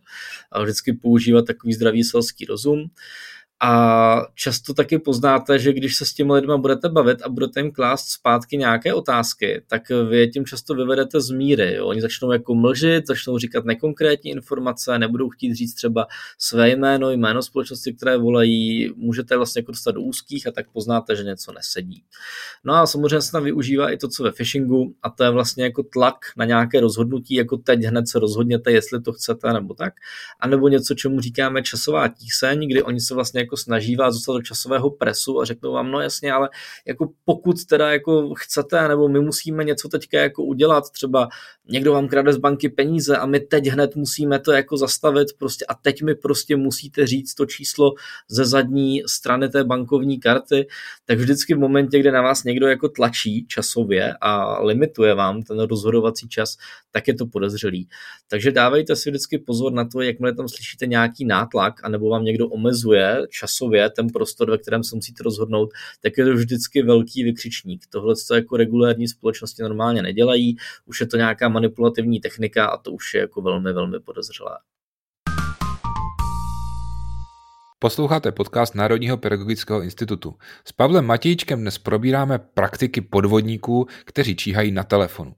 A 0.52 0.64
vždycky 0.64 0.94
používat 0.94 1.46
takový 1.46 1.74
zdravý 1.74 2.04
selský 2.04 2.46
rozum. 2.46 2.90
A 3.60 4.22
často 4.36 4.74
taky 4.74 5.00
poznáte, 5.00 5.60
že 5.60 5.74
když 5.74 5.96
se 5.96 6.06
s 6.06 6.14
těmi 6.14 6.34
lidmi 6.34 6.54
budete 6.58 6.90
bavit 6.90 7.22
a 7.22 7.30
budete 7.30 7.60
jim 7.60 7.72
klást 7.72 8.10
zpátky 8.10 8.58
nějaké 8.58 8.94
otázky, 8.94 9.62
tak 9.68 9.82
vy 10.10 10.20
je 10.20 10.28
tím 10.28 10.46
často 10.46 10.76
vyvedete 10.76 11.22
z 11.22 11.30
míry. 11.30 11.74
Jo? 11.74 11.88
Oni 11.88 12.02
začnou 12.02 12.32
jako 12.32 12.56
mlžit, 12.56 13.08
začnou 13.08 13.38
říkat 13.38 13.66
nekonkrétní 13.66 14.32
informace, 14.32 15.00
nebudou 15.00 15.30
chtít 15.30 15.56
říct 15.56 15.74
třeba 15.74 16.08
své 16.38 16.70
jméno, 16.70 17.12
jméno 17.12 17.42
společnosti, 17.42 17.94
které 17.94 18.18
volají, 18.18 18.94
můžete 18.96 19.38
vlastně 19.38 19.60
jako 19.60 19.72
dostat 19.72 19.92
do 19.92 20.02
úzkých 20.02 20.48
a 20.48 20.52
tak 20.52 20.72
poznáte, 20.72 21.16
že 21.16 21.24
něco 21.24 21.52
nesedí. 21.52 22.04
No 22.64 22.74
a 22.74 22.88
samozřejmě 22.88 23.22
se 23.22 23.32
tam 23.32 23.44
využívá 23.44 23.92
i 23.92 23.98
to, 23.98 24.08
co 24.08 24.24
ve 24.24 24.32
phishingu, 24.32 24.96
a 25.04 25.10
to 25.10 25.24
je 25.24 25.30
vlastně 25.30 25.64
jako 25.64 25.84
tlak 25.84 26.16
na 26.38 26.46
nějaké 26.46 26.80
rozhodnutí, 26.80 27.36
jako 27.36 27.58
teď 27.58 27.84
hned 27.84 28.08
se 28.08 28.20
rozhodněte, 28.20 28.72
jestli 28.72 29.02
to 29.02 29.14
chcete 29.14 29.54
nebo 29.54 29.74
tak, 29.74 29.94
anebo 30.40 30.68
něco, 30.68 30.96
čemu 30.96 31.20
říkáme 31.20 31.64
časová 31.64 32.08
tíseň, 32.08 32.68
kdy 32.68 32.84
oni 32.84 33.00
se 33.00 33.14
vlastně 33.14 33.47
jako 33.48 33.58
snaží 33.58 33.96
vás 33.96 34.14
dostat 34.14 34.34
do 34.34 34.42
časového 34.42 34.90
presu 34.90 35.42
a 35.42 35.46
řeknou 35.46 35.74
vám, 35.74 35.92
no 35.92 36.02
jasně, 36.02 36.32
ale 36.32 36.50
jako 36.88 37.10
pokud 37.26 37.66
teda 37.66 37.92
jako 37.92 38.34
chcete, 38.38 38.88
nebo 38.88 39.08
my 39.08 39.20
musíme 39.20 39.64
něco 39.64 39.90
teďka 39.90 40.20
jako 40.20 40.44
udělat, 40.44 40.84
třeba 40.92 41.30
někdo 41.70 41.94
vám 41.94 42.08
krade 42.08 42.34
z 42.34 42.38
banky 42.38 42.70
peníze 42.70 43.18
a 43.18 43.26
my 43.26 43.40
teď 43.40 43.68
hned 43.68 43.96
musíme 43.96 44.40
to 44.40 44.52
jako 44.52 44.78
zastavit 44.78 45.28
prostě 45.40 45.66
a 45.66 45.74
teď 45.74 46.02
mi 46.02 46.16
prostě 46.16 46.56
musíte 46.56 47.08
říct 47.08 47.34
to 47.34 47.46
číslo 47.46 47.94
ze 48.30 48.46
zadní 48.46 49.04
strany 49.08 49.50
té 49.50 49.64
bankovní 49.64 50.20
karty, 50.20 50.68
tak 51.06 51.18
vždycky 51.18 51.54
v 51.54 51.60
momentě, 51.60 52.00
kde 52.00 52.12
na 52.12 52.22
vás 52.22 52.44
někdo 52.44 52.68
jako 52.68 52.90
tlačí 52.90 53.46
časově 53.48 54.14
a 54.22 54.62
limituje 54.64 55.14
vám 55.14 55.44
ten 55.44 55.60
rozhodovací 55.60 56.30
čas, 56.30 56.58
tak 56.92 57.08
je 57.08 57.14
to 57.14 57.26
podezřelý. 57.26 57.88
Takže 58.28 58.52
dávejte 58.52 58.96
si 58.96 59.10
vždycky 59.10 59.38
pozor 59.38 59.74
na 59.74 59.86
to, 59.86 60.02
jakmile 60.02 60.36
tam 60.36 60.48
slyšíte 60.48 60.86
nějaký 60.86 61.26
nátlak, 61.26 61.74
anebo 61.84 62.10
vám 62.10 62.24
někdo 62.24 62.48
omezuje 62.48 63.22
časově 63.40 63.90
ten 63.90 64.08
prostor, 64.08 64.52
ve 64.52 64.58
kterém 64.58 64.84
se 64.84 64.96
musíte 64.96 65.24
rozhodnout, 65.24 65.70
tak 66.02 66.18
je 66.18 66.26
to 66.26 66.34
vždycky 66.34 66.84
velký 66.84 67.24
vykřičník. 67.24 67.84
Tohle 67.90 68.14
to 68.28 68.36
jako 68.36 68.58
regulární 68.58 69.08
společnosti 69.08 69.62
normálně 69.64 70.02
nedělají, 70.02 70.56
už 70.86 71.02
je 71.02 71.08
to 71.08 71.18
nějaká 71.18 71.50
manipulativní 71.50 72.20
technika 72.20 72.68
a 72.68 72.78
to 72.78 72.92
už 72.92 73.14
je 73.14 73.22
jako 73.22 73.42
velmi, 73.42 73.74
velmi 73.74 74.00
podezřelé. 74.00 74.58
Posloucháte 77.80 78.32
podcast 78.32 78.76
Národního 78.76 79.18
pedagogického 79.18 79.82
institutu. 79.82 80.36
S 80.66 80.72
Pavlem 80.72 81.06
Matějčkem 81.06 81.62
dnes 81.62 81.78
probíráme 81.78 82.40
praktiky 82.40 83.02
podvodníků, 83.02 83.88
kteří 84.06 84.36
číhají 84.36 84.72
na 84.72 84.84
telefonu. 84.84 85.34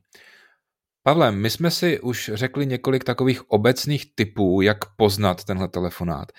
Pavle, 1.04 1.32
my 1.32 1.50
jsme 1.50 1.72
si 1.72 2.00
už 2.00 2.32
řekli 2.34 2.66
několik 2.66 3.04
takových 3.04 3.52
obecných 3.52 4.16
typů, 4.16 4.62
jak 4.62 4.78
poznat 4.96 5.44
tenhle 5.44 5.68
telefonát. 5.68 6.32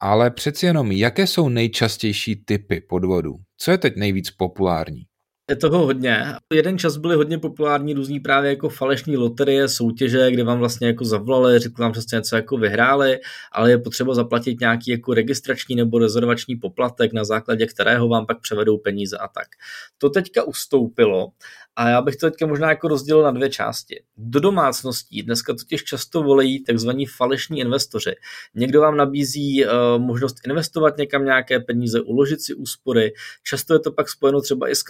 Ale 0.00 0.30
přeci 0.30 0.66
jenom, 0.66 0.92
jaké 0.92 1.26
jsou 1.26 1.48
nejčastější 1.48 2.44
typy 2.44 2.80
podvodů? 2.80 3.36
Co 3.56 3.70
je 3.70 3.78
teď 3.78 3.96
nejvíc 3.96 4.30
populární? 4.30 5.09
Je 5.50 5.56
toho 5.56 5.86
hodně. 5.86 6.24
Jeden 6.54 6.78
čas 6.78 6.96
byly 6.96 7.16
hodně 7.16 7.38
populární 7.38 7.94
různý 7.94 8.20
právě 8.20 8.50
jako 8.50 8.68
falešní 8.68 9.16
loterie, 9.16 9.68
soutěže, 9.68 10.30
kde 10.30 10.44
vám 10.44 10.58
vlastně 10.58 10.86
jako 10.86 11.04
zavolali, 11.04 11.58
řekli 11.58 11.82
vám, 11.82 11.94
jste 11.94 12.16
něco 12.16 12.36
jako 12.36 12.56
vyhráli, 12.56 13.18
ale 13.52 13.70
je 13.70 13.78
potřeba 13.78 14.14
zaplatit 14.14 14.60
nějaký 14.60 14.90
jako 14.90 15.14
registrační 15.14 15.76
nebo 15.76 15.98
rezervační 15.98 16.56
poplatek, 16.56 17.12
na 17.12 17.24
základě 17.24 17.66
kterého 17.66 18.08
vám 18.08 18.26
pak 18.26 18.40
převedou 18.40 18.78
peníze 18.78 19.16
a 19.16 19.28
tak. 19.28 19.48
To 19.98 20.10
teďka 20.10 20.42
ustoupilo 20.42 21.28
a 21.76 21.88
já 21.88 22.02
bych 22.02 22.16
to 22.16 22.30
teďka 22.30 22.46
možná 22.46 22.68
jako 22.68 22.88
rozdělil 22.88 23.22
na 23.22 23.30
dvě 23.30 23.50
části. 23.50 24.02
Do 24.16 24.40
domácností 24.40 25.22
dneska 25.22 25.54
totiž 25.54 25.84
často 25.84 26.22
volejí 26.22 26.64
takzvaní 26.64 27.06
falešní 27.06 27.60
investoři. 27.60 28.14
Někdo 28.54 28.80
vám 28.80 28.96
nabízí 28.96 29.64
uh, 29.64 29.70
možnost 29.98 30.36
investovat 30.46 30.96
někam 30.96 31.24
nějaké 31.24 31.60
peníze, 31.60 32.00
uložit 32.00 32.40
si 32.40 32.54
úspory. 32.54 33.12
Často 33.44 33.74
je 33.74 33.78
to 33.78 33.92
pak 33.92 34.08
spojeno 34.08 34.40
třeba 34.40 34.68
i 34.68 34.76
s 34.76 34.82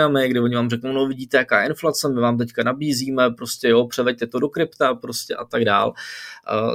kryptoměnami, 0.00 0.28
kde 0.28 0.40
oni 0.40 0.56
vám 0.56 0.70
řeknou, 0.70 0.92
no 0.92 1.06
vidíte, 1.06 1.36
jaká 1.36 1.62
je 1.62 1.68
inflace, 1.68 2.08
my 2.08 2.20
vám 2.20 2.38
teďka 2.38 2.62
nabízíme, 2.62 3.30
prostě 3.30 3.68
jo, 3.68 3.86
převeďte 3.86 4.26
to 4.26 4.38
do 4.38 4.48
krypta 4.48 4.94
prostě 4.94 5.34
a 5.34 5.44
tak 5.44 5.64
dál. 5.64 5.92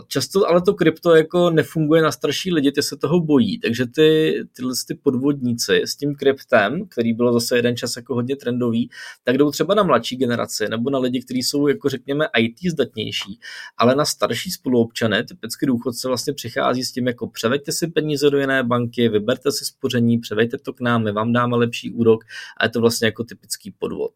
Často 0.08 0.50
ale 0.50 0.62
to 0.62 0.74
krypto 0.74 1.16
jako 1.16 1.50
nefunguje 1.50 2.02
na 2.02 2.12
starší 2.12 2.54
lidi, 2.54 2.72
ty 2.72 2.84
se 2.84 2.98
toho 2.98 3.20
bojí, 3.20 3.60
takže 3.60 3.86
ty, 3.86 4.40
tyhle 4.56 4.74
ty 4.88 4.96
podvodníci 4.96 5.82
s 5.86 5.96
tím 5.96 6.16
kryptem, 6.16 6.88
který 6.90 7.14
bylo 7.14 7.34
zase 7.34 7.56
jeden 7.56 7.78
čas 7.78 7.96
jako 7.96 8.16
hodně 8.16 8.36
trendový, 8.36 8.90
tak 9.24 9.38
jdou 9.38 9.52
třeba 9.52 9.76
na 9.76 9.84
mladší 9.84 10.16
generaci 10.16 10.70
nebo 10.70 10.90
na 10.90 11.00
lidi, 11.00 11.22
kteří 11.22 11.44
jsou, 11.44 11.68
jako 11.68 11.90
řekněme, 11.90 12.26
IT 12.38 12.72
zdatnější, 12.72 13.40
ale 13.78 13.96
na 13.96 14.06
starší 14.06 14.52
spoluobčany, 14.52 15.24
typicky 15.24 15.66
důchodce 15.66 16.08
vlastně 16.08 16.34
přichází 16.34 16.84
s 16.84 16.92
tím, 16.92 17.08
jako 17.08 17.28
převeďte 17.28 17.72
si 17.72 17.88
peníze 17.88 18.30
do 18.30 18.38
jiné 18.38 18.64
banky, 18.64 19.10
vyberte 19.10 19.52
si 19.52 19.66
spoření, 19.66 20.18
převeďte 20.18 20.58
to 20.58 20.74
k 20.74 20.82
nám, 20.82 21.04
my 21.04 21.12
vám 21.12 21.34
dáme 21.34 21.56
lepší 21.56 21.92
úrok. 21.92 22.24
A 22.58 22.66
je 22.66 22.70
to 22.70 22.82
vlastně 22.82 23.06
jako 23.06 23.15
typický 23.24 23.72
podvod. 23.80 24.12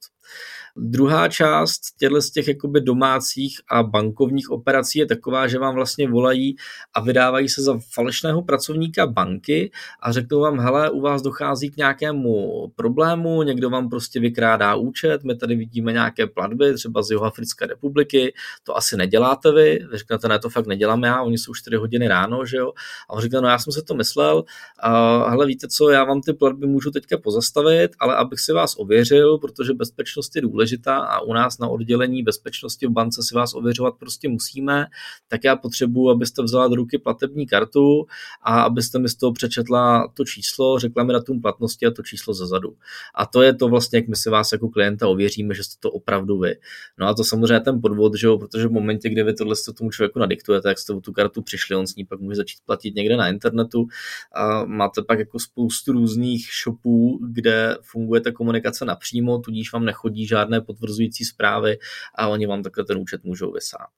Druhá 0.77 1.27
část 1.27 1.81
těchto 1.99 2.21
z 2.21 2.31
těch 2.31 2.47
jakoby 2.47 2.81
domácích 2.81 3.61
a 3.71 3.83
bankovních 3.83 4.49
operací 4.49 4.99
je 4.99 5.05
taková, 5.05 5.47
že 5.47 5.59
vám 5.59 5.75
vlastně 5.75 6.09
volají 6.09 6.55
a 6.93 7.01
vydávají 7.01 7.49
se 7.49 7.61
za 7.61 7.79
falešného 7.93 8.41
pracovníka 8.41 9.07
banky 9.07 9.71
a 10.01 10.11
řeknou 10.11 10.39
vám, 10.39 10.59
hele, 10.59 10.89
u 10.89 11.01
vás 11.01 11.21
dochází 11.21 11.69
k 11.69 11.77
nějakému 11.77 12.67
problému, 12.75 13.43
někdo 13.43 13.69
vám 13.69 13.89
prostě 13.89 14.19
vykrádá 14.19 14.75
účet, 14.75 15.23
my 15.23 15.35
tady 15.35 15.55
vidíme 15.55 15.91
nějaké 15.93 16.27
platby, 16.27 16.73
třeba 16.73 17.03
z 17.03 17.11
Jihoafrické 17.11 17.65
republiky, 17.65 18.33
to 18.63 18.77
asi 18.77 18.97
neděláte 18.97 19.51
vy, 19.51 19.79
vy 19.91 19.97
řeknete, 19.97 20.27
ne, 20.27 20.39
to 20.39 20.49
fakt 20.49 20.67
nedělám 20.67 21.03
já, 21.03 21.21
oni 21.21 21.37
jsou 21.37 21.53
4 21.53 21.75
hodiny 21.75 22.07
ráno, 22.07 22.45
že 22.45 22.57
jo, 22.57 22.71
a 23.09 23.13
on 23.13 23.21
říká, 23.21 23.41
no 23.41 23.47
já 23.47 23.59
jsem 23.59 23.73
se 23.73 23.81
to 23.81 23.93
myslel, 23.93 24.43
a 24.79 25.29
hele, 25.29 25.45
víte 25.45 25.67
co, 25.67 25.89
já 25.89 26.03
vám 26.03 26.21
ty 26.21 26.33
platby 26.33 26.67
můžu 26.67 26.91
teďka 26.91 27.17
pozastavit, 27.17 27.91
ale 27.99 28.15
abych 28.15 28.39
si 28.39 28.53
vás 28.53 28.75
ověřil, 28.89 29.37
protože 29.37 29.73
bezpečnost 29.73 30.35
je 30.35 30.41
důležitá, 30.41 30.97
a 30.97 31.21
u 31.21 31.33
nás 31.33 31.59
na 31.59 31.67
oddělení 31.67 32.23
bezpečnosti 32.23 32.87
v 32.87 32.89
bance 32.89 33.23
si 33.23 33.35
vás 33.35 33.53
ověřovat 33.53 33.95
prostě 33.99 34.29
musíme, 34.29 34.85
tak 35.27 35.43
já 35.43 35.55
potřebuji, 35.55 36.09
abyste 36.09 36.43
vzala 36.43 36.67
do 36.67 36.75
ruky 36.75 36.97
platební 36.97 37.47
kartu 37.47 38.05
a 38.41 38.61
abyste 38.61 38.99
mi 38.99 39.09
z 39.09 39.15
toho 39.15 39.33
přečetla 39.33 40.07
to 40.13 40.25
číslo, 40.25 40.79
řekla 40.79 41.03
mi 41.03 41.13
datum 41.13 41.41
platnosti 41.41 41.85
a 41.85 41.91
to 41.91 42.03
číslo 42.03 42.33
zezadu. 42.33 42.75
A 43.15 43.25
to 43.25 43.41
je 43.41 43.53
to 43.53 43.67
vlastně, 43.67 43.97
jak 43.97 44.07
my 44.07 44.15
si 44.15 44.29
vás 44.29 44.51
jako 44.51 44.69
klienta 44.69 45.07
ověříme, 45.07 45.53
že 45.53 45.63
jste 45.63 45.75
to 45.79 45.91
opravdu 45.91 46.39
vy. 46.39 46.55
No 46.97 47.07
a 47.07 47.13
to 47.13 47.23
samozřejmě 47.23 47.59
ten 47.59 47.81
podvod, 47.81 48.15
že 48.15 48.27
jo, 48.27 48.37
protože 48.37 48.67
v 48.67 48.71
momentě, 48.71 49.09
kdy 49.09 49.23
vy 49.23 49.33
tohle 49.33 49.55
tomu 49.77 49.91
člověku 49.91 50.19
nadiktujete, 50.19 50.69
jak 50.69 50.79
jste 50.79 50.93
tu 51.01 51.13
kartu 51.13 51.41
přišli, 51.41 51.75
on 51.75 51.87
s 51.87 51.95
ní 51.95 52.05
pak 52.05 52.19
může 52.19 52.35
začít 52.35 52.59
platit 52.65 52.95
někde 52.95 53.17
na 53.17 53.29
internetu 53.29 53.87
a 54.35 54.65
máte 54.65 55.01
pak 55.01 55.19
jako 55.19 55.39
spoustu 55.39 55.91
různých 55.91 56.49
shopů, 56.63 57.19
kde 57.31 57.77
funguje 57.81 58.21
ta 58.21 58.31
komunikace 58.31 58.68
napřímo, 58.85 59.39
tudíž 59.39 59.73
vám 59.73 59.85
nechodí 59.85 60.27
žádné 60.27 60.61
potvrzující 60.61 61.25
zprávy 61.25 61.77
a 62.15 62.27
oni 62.27 62.47
vám 62.47 62.63
takhle 62.63 62.85
ten 62.85 62.97
účet 62.97 63.23
můžou 63.23 63.51
vysát. 63.51 63.89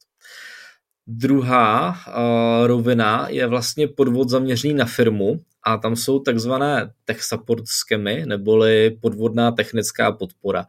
Druhá 1.08 1.90
uh, 1.90 2.68
rovina 2.68 3.28
je 3.30 3.48
vlastně 3.48 3.88
podvod 3.88 4.30
zaměřený 4.30 4.74
na 4.74 4.86
firmu 4.86 5.40
a 5.64 5.78
tam 5.78 5.96
jsou 5.96 6.20
takzvané 6.20 6.92
tech 7.06 7.24
support 7.24 7.68
skemy, 7.68 8.24
neboli 8.26 8.98
podvodná 9.02 9.52
technická 9.52 10.12
podpora. 10.12 10.66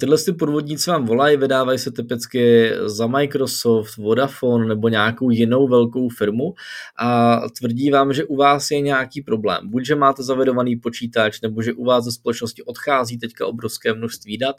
Tyhle 0.00 0.18
ty 0.18 0.32
podvodníci 0.32 0.90
vám 0.90 1.06
volají, 1.06 1.36
vydávají 1.36 1.78
se 1.78 1.90
typicky 1.90 2.72
za 2.86 3.06
Microsoft, 3.06 3.96
Vodafone 3.96 4.66
nebo 4.66 4.88
nějakou 4.88 5.30
jinou 5.30 5.68
velkou 5.68 6.08
firmu 6.08 6.54
a 6.98 7.40
tvrdí 7.58 7.90
vám, 7.90 8.12
že 8.12 8.24
u 8.24 8.36
vás 8.36 8.70
je 8.70 8.80
nějaký 8.80 9.22
problém. 9.22 9.70
Buď, 9.70 9.84
že 9.86 9.94
máte 9.94 10.22
zavedovaný 10.22 10.76
počítač, 10.76 11.40
nebo 11.40 11.62
že 11.62 11.72
u 11.72 11.84
vás 11.84 12.04
ze 12.04 12.12
společnosti 12.12 12.62
odchází 12.62 13.18
teďka 13.18 13.46
obrovské 13.46 13.94
množství 13.94 14.38
dat. 14.38 14.56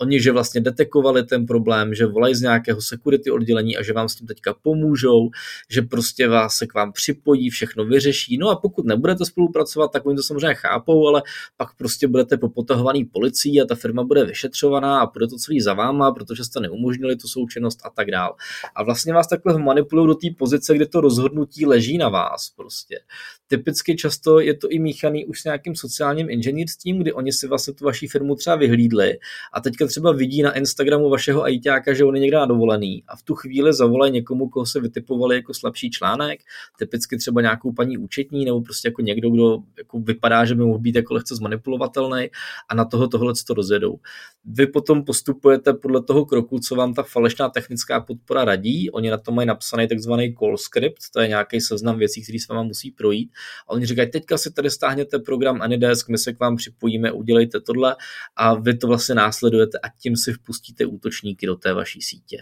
Oni, 0.00 0.20
že 0.20 0.32
vlastně 0.32 0.60
detekovali 0.60 1.24
ten 1.24 1.46
problém, 1.46 1.94
že 1.94 2.06
volají 2.06 2.34
z 2.34 2.40
nějakého 2.40 2.80
security 2.82 3.30
oddělení 3.30 3.76
a 3.76 3.82
že 3.82 3.92
vám 3.92 4.08
s 4.08 4.14
tím 4.14 4.26
teďka 4.26 4.54
pomůžou, 4.62 5.30
že 5.70 5.82
prostě 5.82 6.28
vás 6.28 6.54
se 6.54 6.66
k 6.66 6.74
vám 6.74 6.92
připojí, 6.92 7.50
všechno 7.50 7.84
vyřeší. 7.84 8.38
No 8.38 8.48
a 8.48 8.56
pokud 8.56 8.86
nebudete 9.18 9.24
spolupracovat, 9.24 9.92
tak 9.92 10.06
oni 10.06 10.16
to 10.16 10.22
samozřejmě 10.22 10.54
chápou, 10.54 11.08
ale 11.08 11.22
pak 11.56 11.76
prostě 11.76 12.08
budete 12.08 12.36
popotahovaný 12.36 13.04
policií 13.04 13.60
a 13.62 13.64
ta 13.64 13.74
firma 13.74 14.04
bude 14.04 14.24
vyšetřovaná 14.24 15.00
a 15.00 15.06
bude 15.06 15.26
to 15.26 15.36
celý 15.36 15.60
za 15.60 15.74
váma, 15.74 16.12
protože 16.12 16.44
jste 16.44 16.60
neumožnili 16.60 17.16
tu 17.16 17.28
součinnost 17.28 17.80
a 17.84 17.90
tak 17.90 18.10
dál. 18.10 18.34
A 18.74 18.82
vlastně 18.82 19.12
vás 19.12 19.26
takhle 19.26 19.58
manipulují 19.58 20.08
do 20.08 20.14
té 20.14 20.26
pozice, 20.38 20.74
kde 20.74 20.86
to 20.86 21.00
rozhodnutí 21.00 21.66
leží 21.66 21.98
na 21.98 22.08
vás 22.08 22.50
prostě. 22.56 23.00
Typicky 23.48 23.96
často 23.96 24.40
je 24.40 24.54
to 24.54 24.68
i 24.68 24.78
míchaný 24.78 25.26
už 25.26 25.40
s 25.40 25.44
nějakým 25.44 25.76
sociálním 25.76 26.30
inženýrstvím, 26.30 26.98
kdy 26.98 27.12
oni 27.12 27.32
si 27.32 27.46
vlastně 27.46 27.74
tu 27.74 27.84
vaší 27.84 28.06
firmu 28.06 28.34
třeba 28.34 28.56
vyhlídli 28.56 29.18
a 29.52 29.60
teďka 29.60 29.86
třeba 29.86 30.12
vidí 30.12 30.42
na 30.42 30.52
Instagramu 30.52 31.10
vašeho 31.10 31.50
ITáka, 31.50 31.94
že 31.94 32.04
on 32.04 32.14
je 32.14 32.20
někde 32.20 32.36
na 32.36 32.46
dovolený 32.46 33.04
a 33.08 33.16
v 33.16 33.22
tu 33.22 33.34
chvíli 33.34 33.72
zavolají 33.72 34.12
někomu, 34.12 34.48
koho 34.48 34.66
se 34.66 34.80
vytipovali 34.80 35.36
jako 35.36 35.54
slabší 35.54 35.90
článek, 35.90 36.40
typicky 36.78 37.16
třeba 37.16 37.40
nějakou 37.40 37.72
paní 37.72 37.98
účetní 37.98 38.44
nebo 38.44 38.60
prostě 38.60 38.88
jako 38.88 39.02
někdo, 39.08 39.30
kdo 39.30 39.58
jako 39.78 39.98
vypadá, 39.98 40.44
že 40.44 40.54
by 40.54 40.64
mohl 40.64 40.78
být 40.78 40.96
jako 40.96 41.14
lehce 41.14 41.36
zmanipulovatelný 41.36 42.30
a 42.68 42.74
na 42.74 42.84
toho 42.84 43.08
tohle 43.08 43.32
to 43.46 43.54
rozjedou. 43.54 43.98
Vy 44.44 44.66
potom 44.66 45.04
postupujete 45.04 45.72
podle 45.72 46.02
toho 46.02 46.24
kroku, 46.24 46.58
co 46.58 46.74
vám 46.74 46.94
ta 46.94 47.02
falešná 47.02 47.48
technická 47.48 48.00
podpora 48.00 48.44
radí. 48.44 48.90
Oni 48.90 49.10
na 49.10 49.18
to 49.18 49.32
mají 49.32 49.48
napsaný 49.48 49.88
takzvaný 49.88 50.34
call 50.34 50.56
script, 50.56 50.98
to 51.12 51.20
je 51.20 51.28
nějaký 51.28 51.60
seznam 51.60 51.98
věcí, 51.98 52.22
který 52.22 52.38
s 52.38 52.48
váma 52.48 52.62
musí 52.62 52.90
projít. 52.90 53.30
A 53.68 53.70
oni 53.70 53.86
říkají, 53.86 54.10
teďka 54.10 54.38
si 54.38 54.52
tady 54.52 54.70
stáhněte 54.70 55.18
program 55.18 55.62
Anydesk, 55.62 56.08
my 56.08 56.18
se 56.18 56.32
k 56.32 56.40
vám 56.40 56.56
připojíme, 56.56 57.12
udělejte 57.12 57.60
tohle 57.60 57.96
a 58.36 58.54
vy 58.54 58.76
to 58.76 58.86
vlastně 58.86 59.14
následujete 59.14 59.78
a 59.78 59.88
tím 59.88 60.16
si 60.16 60.32
vpustíte 60.32 60.86
útočníky 60.86 61.46
do 61.46 61.56
té 61.56 61.74
vaší 61.74 62.02
sítě. 62.02 62.38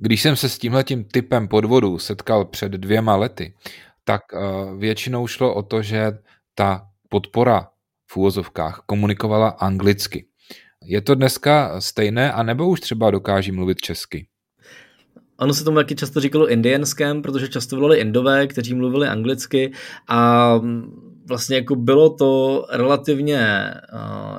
Když 0.00 0.22
jsem 0.22 0.36
se 0.36 0.48
s 0.48 0.58
tímhletím 0.58 1.04
typem 1.04 1.48
podvodu 1.48 1.98
setkal 1.98 2.44
před 2.44 2.72
dvěma 2.72 3.16
lety, 3.16 3.54
tak 4.08 4.22
eh, 4.32 4.38
většinou 4.76 5.26
šlo 5.26 5.54
o 5.54 5.62
to, 5.62 5.82
že 5.82 6.12
ta 6.54 6.88
podpora 7.08 7.68
v 8.10 8.16
úvozovkách 8.16 8.82
komunikovala 8.86 9.48
anglicky. 9.60 10.24
Je 10.84 11.00
to 11.00 11.14
dneska 11.14 11.80
stejné, 11.80 12.32
anebo 12.32 12.68
už 12.68 12.80
třeba 12.80 13.10
dokáží 13.10 13.52
mluvit 13.52 13.80
česky? 13.80 14.26
Ono 15.36 15.54
se 15.54 15.64
tomu 15.64 15.76
taky 15.76 15.94
často 15.94 16.20
říkalo 16.20 16.48
Indian 16.48 16.86
scam, 16.86 17.22
protože 17.22 17.48
často 17.48 17.76
volali 17.76 17.98
Indové, 17.98 18.46
kteří 18.46 18.74
mluvili 18.74 19.08
anglicky 19.08 19.72
a 20.08 20.52
vlastně 21.28 21.56
jako 21.56 21.76
bylo 21.76 22.10
to 22.10 22.64
relativně, 22.70 23.70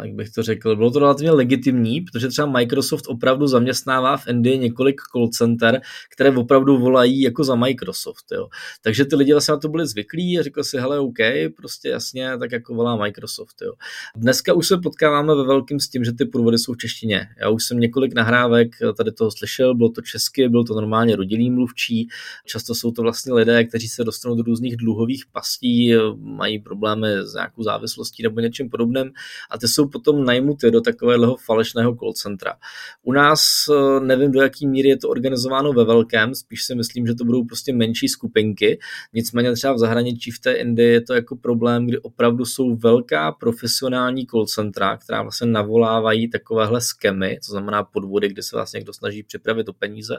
jak 0.01 0.13
bych 0.13 0.29
to 0.29 0.43
řekl, 0.43 0.75
bylo 0.75 0.91
to 0.91 1.00
relativně 1.00 1.31
legitimní, 1.31 2.01
protože 2.01 2.27
třeba 2.27 2.48
Microsoft 2.48 3.05
opravdu 3.08 3.48
zaměstnává 3.48 4.17
v 4.17 4.27
Indii 4.27 4.58
několik 4.58 5.01
call 5.12 5.27
center, 5.27 5.81
které 6.13 6.31
opravdu 6.31 6.77
volají 6.77 7.22
jako 7.22 7.43
za 7.43 7.55
Microsoft, 7.55 8.25
jo. 8.31 8.48
Takže 8.81 9.05
ty 9.05 9.15
lidi 9.15 9.31
vlastně 9.31 9.51
na 9.51 9.58
to 9.58 9.69
byli 9.69 9.88
zvyklí 9.88 10.39
a 10.39 10.43
řekli 10.43 10.63
si, 10.63 10.77
hele, 10.77 11.00
OK, 11.00 11.17
prostě 11.58 11.89
jasně, 11.89 12.38
tak 12.39 12.51
jako 12.51 12.75
volá 12.75 12.96
Microsoft, 12.96 13.55
jo. 13.62 13.74
Dneska 14.15 14.53
už 14.53 14.67
se 14.67 14.77
potkáváme 14.77 15.36
ve 15.36 15.43
velkým 15.43 15.79
s 15.79 15.89
tím, 15.89 16.03
že 16.03 16.13
ty 16.13 16.25
průvody 16.25 16.58
jsou 16.58 16.74
v 16.74 16.77
češtině. 16.77 17.27
Já 17.41 17.50
už 17.50 17.63
jsem 17.63 17.79
několik 17.79 18.13
nahrávek 18.13 18.69
tady 18.98 19.12
toho 19.12 19.31
slyšel, 19.31 19.75
bylo 19.75 19.89
to 19.89 20.01
česky, 20.01 20.50
byl 20.50 20.63
to 20.63 20.74
normálně 20.74 21.15
rodilý 21.15 21.50
mluvčí, 21.50 22.08
často 22.46 22.75
jsou 22.75 22.91
to 22.91 23.01
vlastně 23.01 23.34
lidé, 23.34 23.63
kteří 23.63 23.88
se 23.88 24.03
dostanou 24.03 24.36
do 24.36 24.43
různých 24.43 24.77
dluhových 24.77 25.24
pastí, 25.31 25.93
mají 26.15 26.60
problém 26.60 26.78
problémy 26.79 27.07
s 27.24 27.33
nějakou 27.33 27.63
závislostí 27.63 28.24
nebo 28.24 28.39
něčím 28.39 28.69
podobným 28.69 29.12
a 29.50 29.57
ty 29.57 29.67
jsou 29.67 29.88
potom 29.88 30.25
najmuty 30.25 30.71
do 30.71 30.81
takového 30.81 31.36
falešného 31.36 31.95
call 31.95 32.13
centra. 32.13 32.53
U 33.03 33.13
nás 33.13 33.41
eh, 33.71 34.00
nevím, 34.00 34.31
do 34.31 34.41
jaký 34.41 34.67
míry 34.67 34.89
je 34.89 34.98
to 34.98 35.09
organizováno 35.09 35.74
ve 35.74 35.86
velkém, 35.86 36.36
spíš 36.36 36.63
si 36.63 36.75
myslím, 36.75 37.07
že 37.07 37.15
to 37.15 37.25
budou 37.25 37.45
prostě 37.45 37.74
menší 37.74 38.07
skupinky, 38.07 38.79
nicméně 39.13 39.53
třeba 39.53 39.74
v 39.74 39.77
zahraničí 39.77 40.31
v 40.31 40.39
té 40.39 40.53
Indii 40.53 40.89
je 40.89 41.01
to 41.01 41.13
jako 41.13 41.36
problém, 41.36 41.86
kdy 41.86 42.00
opravdu 42.00 42.45
jsou 42.45 42.75
velká 42.75 43.31
profesionální 43.31 44.25
call 44.25 44.45
centra, 44.45 44.98
která 44.98 45.21
vlastně 45.21 45.48
navolávají 45.48 46.29
takovéhle 46.29 46.81
skemy, 46.81 47.39
to 47.45 47.51
znamená 47.51 47.83
podvody, 47.83 48.29
kde 48.29 48.43
se 48.43 48.55
vlastně 48.55 48.77
někdo 48.77 48.93
snaží 48.93 49.24
připravit 49.24 49.69
o 49.69 49.74
peníze. 49.74 50.17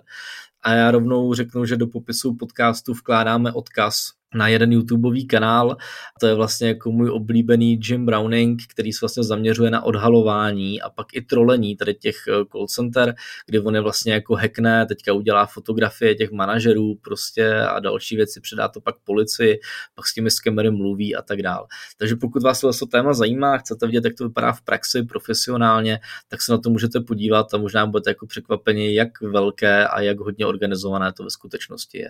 A 0.62 0.72
já 0.72 0.90
rovnou 0.90 1.34
řeknu, 1.34 1.64
že 1.64 1.76
do 1.76 1.86
popisu 1.86 2.34
podcastu 2.34 2.92
vkládáme 2.92 3.52
odkaz 3.52 4.19
na 4.34 4.48
jeden 4.48 4.72
YouTubeový 4.72 5.26
kanál. 5.26 5.76
To 6.20 6.26
je 6.26 6.34
vlastně 6.34 6.68
jako 6.68 6.90
můj 6.90 7.10
oblíbený 7.10 7.80
Jim 7.84 8.06
Browning, 8.06 8.62
který 8.72 8.92
se 8.92 8.98
vlastně 9.00 9.22
zaměřuje 9.22 9.70
na 9.70 9.82
odhalování 9.82 10.82
a 10.82 10.90
pak 10.90 11.06
i 11.12 11.22
trolení 11.22 11.76
tady 11.76 11.94
těch 11.94 12.16
eh, 12.28 12.44
call 12.52 12.66
center, 12.66 13.14
kdy 13.46 13.60
on 13.60 13.74
je 13.74 13.80
vlastně 13.80 14.12
jako 14.12 14.34
hackne, 14.34 14.86
teďka 14.86 15.12
udělá 15.12 15.46
fotografie 15.46 16.14
těch 16.14 16.30
manažerů 16.30 16.94
prostě 16.94 17.54
a 17.54 17.80
další 17.80 18.16
věci, 18.16 18.40
předá 18.40 18.68
to 18.68 18.80
pak 18.80 18.94
policii, 19.04 19.58
pak 19.94 20.06
s 20.06 20.14
těmi 20.14 20.30
skamery 20.30 20.70
mluví 20.70 21.16
a 21.16 21.22
tak 21.22 21.42
dále. 21.42 21.66
Takže 21.98 22.16
pokud 22.16 22.42
vás 22.42 22.60
to 22.60 22.86
téma 22.86 23.14
zajímá, 23.14 23.58
chcete 23.58 23.86
vidět, 23.86 24.04
jak 24.04 24.14
to 24.14 24.24
vypadá 24.24 24.52
v 24.52 24.62
praxi 24.62 25.02
profesionálně, 25.02 26.00
tak 26.28 26.42
se 26.42 26.52
na 26.52 26.58
to 26.58 26.70
můžete 26.70 27.00
podívat 27.00 27.54
a 27.54 27.58
možná 27.58 27.86
budete 27.86 28.10
jako 28.10 28.26
překvapeni, 28.26 28.94
jak 28.94 29.20
velké 29.20 29.86
a 29.86 30.00
jak 30.00 30.20
hodně 30.20 30.46
organizované 30.46 31.12
to 31.12 31.24
ve 31.24 31.30
skutečnosti 31.30 31.98
je. 31.98 32.08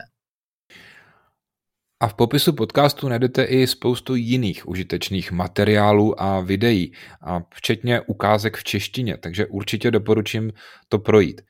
A 2.03 2.09
v 2.09 2.15
popisu 2.15 2.53
podcastu 2.53 3.09
najdete 3.09 3.45
i 3.45 3.67
spoustu 3.67 4.15
jiných 4.15 4.69
užitečných 4.69 5.33
materiálů 5.33 6.23
a 6.23 6.41
videí, 6.41 6.93
a 7.23 7.43
včetně 7.55 8.01
ukázek 8.01 8.57
v 8.57 8.65
češtině, 8.65 9.17
takže 9.17 9.47
určitě 9.47 9.91
doporučím 9.91 10.53
to 10.89 10.99
projít. 10.99 11.41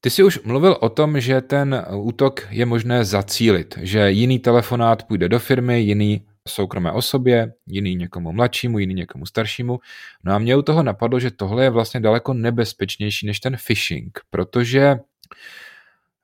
Ty 0.00 0.10
jsi 0.10 0.22
už 0.22 0.42
mluvil 0.42 0.76
o 0.80 0.88
tom, 0.88 1.20
že 1.20 1.40
ten 1.40 1.86
útok 1.96 2.46
je 2.50 2.66
možné 2.66 3.04
zacílit, 3.04 3.78
že 3.82 4.10
jiný 4.10 4.38
telefonát 4.38 5.02
půjde 5.02 5.28
do 5.28 5.38
firmy, 5.38 5.80
jiný 5.80 6.26
soukromé 6.48 6.92
osobě, 6.92 7.52
jiný 7.66 7.94
někomu 7.94 8.32
mladšímu, 8.32 8.78
jiný 8.78 8.94
někomu 8.94 9.26
staršímu. 9.26 9.78
No 10.24 10.32
a 10.32 10.38
mě 10.38 10.56
u 10.56 10.62
toho 10.62 10.82
napadlo, 10.82 11.20
že 11.20 11.30
tohle 11.30 11.64
je 11.64 11.70
vlastně 11.70 12.00
daleko 12.00 12.34
nebezpečnější 12.34 13.26
než 13.26 13.40
ten 13.40 13.56
phishing, 13.66 14.20
protože 14.30 14.96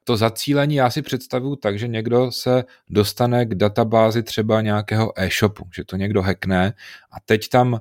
to 0.09 0.17
zacílení 0.17 0.75
já 0.75 0.91
si 0.91 1.03
představuju 1.03 1.57
tak, 1.57 1.79
že 1.79 1.89
někdo 1.89 2.33
se 2.33 2.65
dostane 2.91 3.47
k 3.47 3.55
databázi 3.55 4.23
třeba 4.23 4.61
nějakého 4.61 5.13
e-shopu, 5.21 5.69
že 5.75 5.85
to 5.85 5.97
někdo 5.97 6.23
hackne 6.23 6.73
a 7.11 7.17
teď 7.25 7.49
tam 7.49 7.81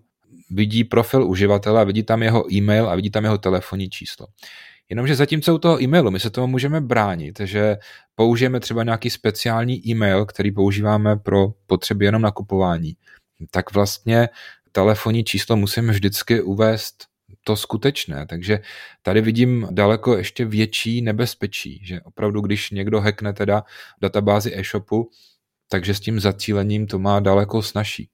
vidí 0.49 0.83
profil 0.83 1.23
uživatele 1.23 1.85
vidí 1.85 2.03
tam 2.03 2.23
jeho 2.23 2.53
e-mail 2.53 2.89
a 2.89 2.95
vidí 2.95 3.09
tam 3.09 3.23
jeho 3.23 3.37
telefonní 3.37 3.89
číslo. 3.89 4.27
Jenomže 4.89 5.15
zatímco 5.15 5.55
u 5.55 5.57
toho 5.57 5.81
e-mailu 5.81 6.11
my 6.11 6.19
se 6.19 6.29
tomu 6.29 6.47
můžeme 6.47 6.81
bránit, 6.81 7.39
že 7.43 7.77
použijeme 8.15 8.59
třeba 8.59 8.83
nějaký 8.83 9.09
speciální 9.09 9.87
e-mail, 9.87 10.25
který 10.25 10.51
používáme 10.51 11.17
pro 11.17 11.47
potřeby 11.67 12.05
jenom 12.05 12.21
nakupování, 12.21 12.95
tak 13.51 13.73
vlastně 13.73 14.29
telefonní 14.71 15.23
číslo 15.23 15.55
musíme 15.55 15.93
vždycky 15.93 16.41
uvést 16.41 17.14
to 17.47 17.55
skutečné. 17.55 18.25
Takže 18.25 18.59
tady 19.01 19.21
vidím 19.21 19.67
daleko 19.71 20.17
ještě 20.17 20.45
větší 20.45 21.01
nebezpečí, 21.01 21.81
že 21.83 22.01
opravdu, 22.01 22.41
když 22.41 22.71
někdo 22.71 23.01
hackne 23.01 23.33
teda 23.33 23.63
databázi 24.01 24.59
e-shopu, 24.59 25.09
takže 25.69 25.93
s 25.93 25.99
tím 25.99 26.19
zacílením 26.19 26.87
to 26.87 26.99
má 26.99 27.19
daleko 27.19 27.61
snažší. 27.61 28.09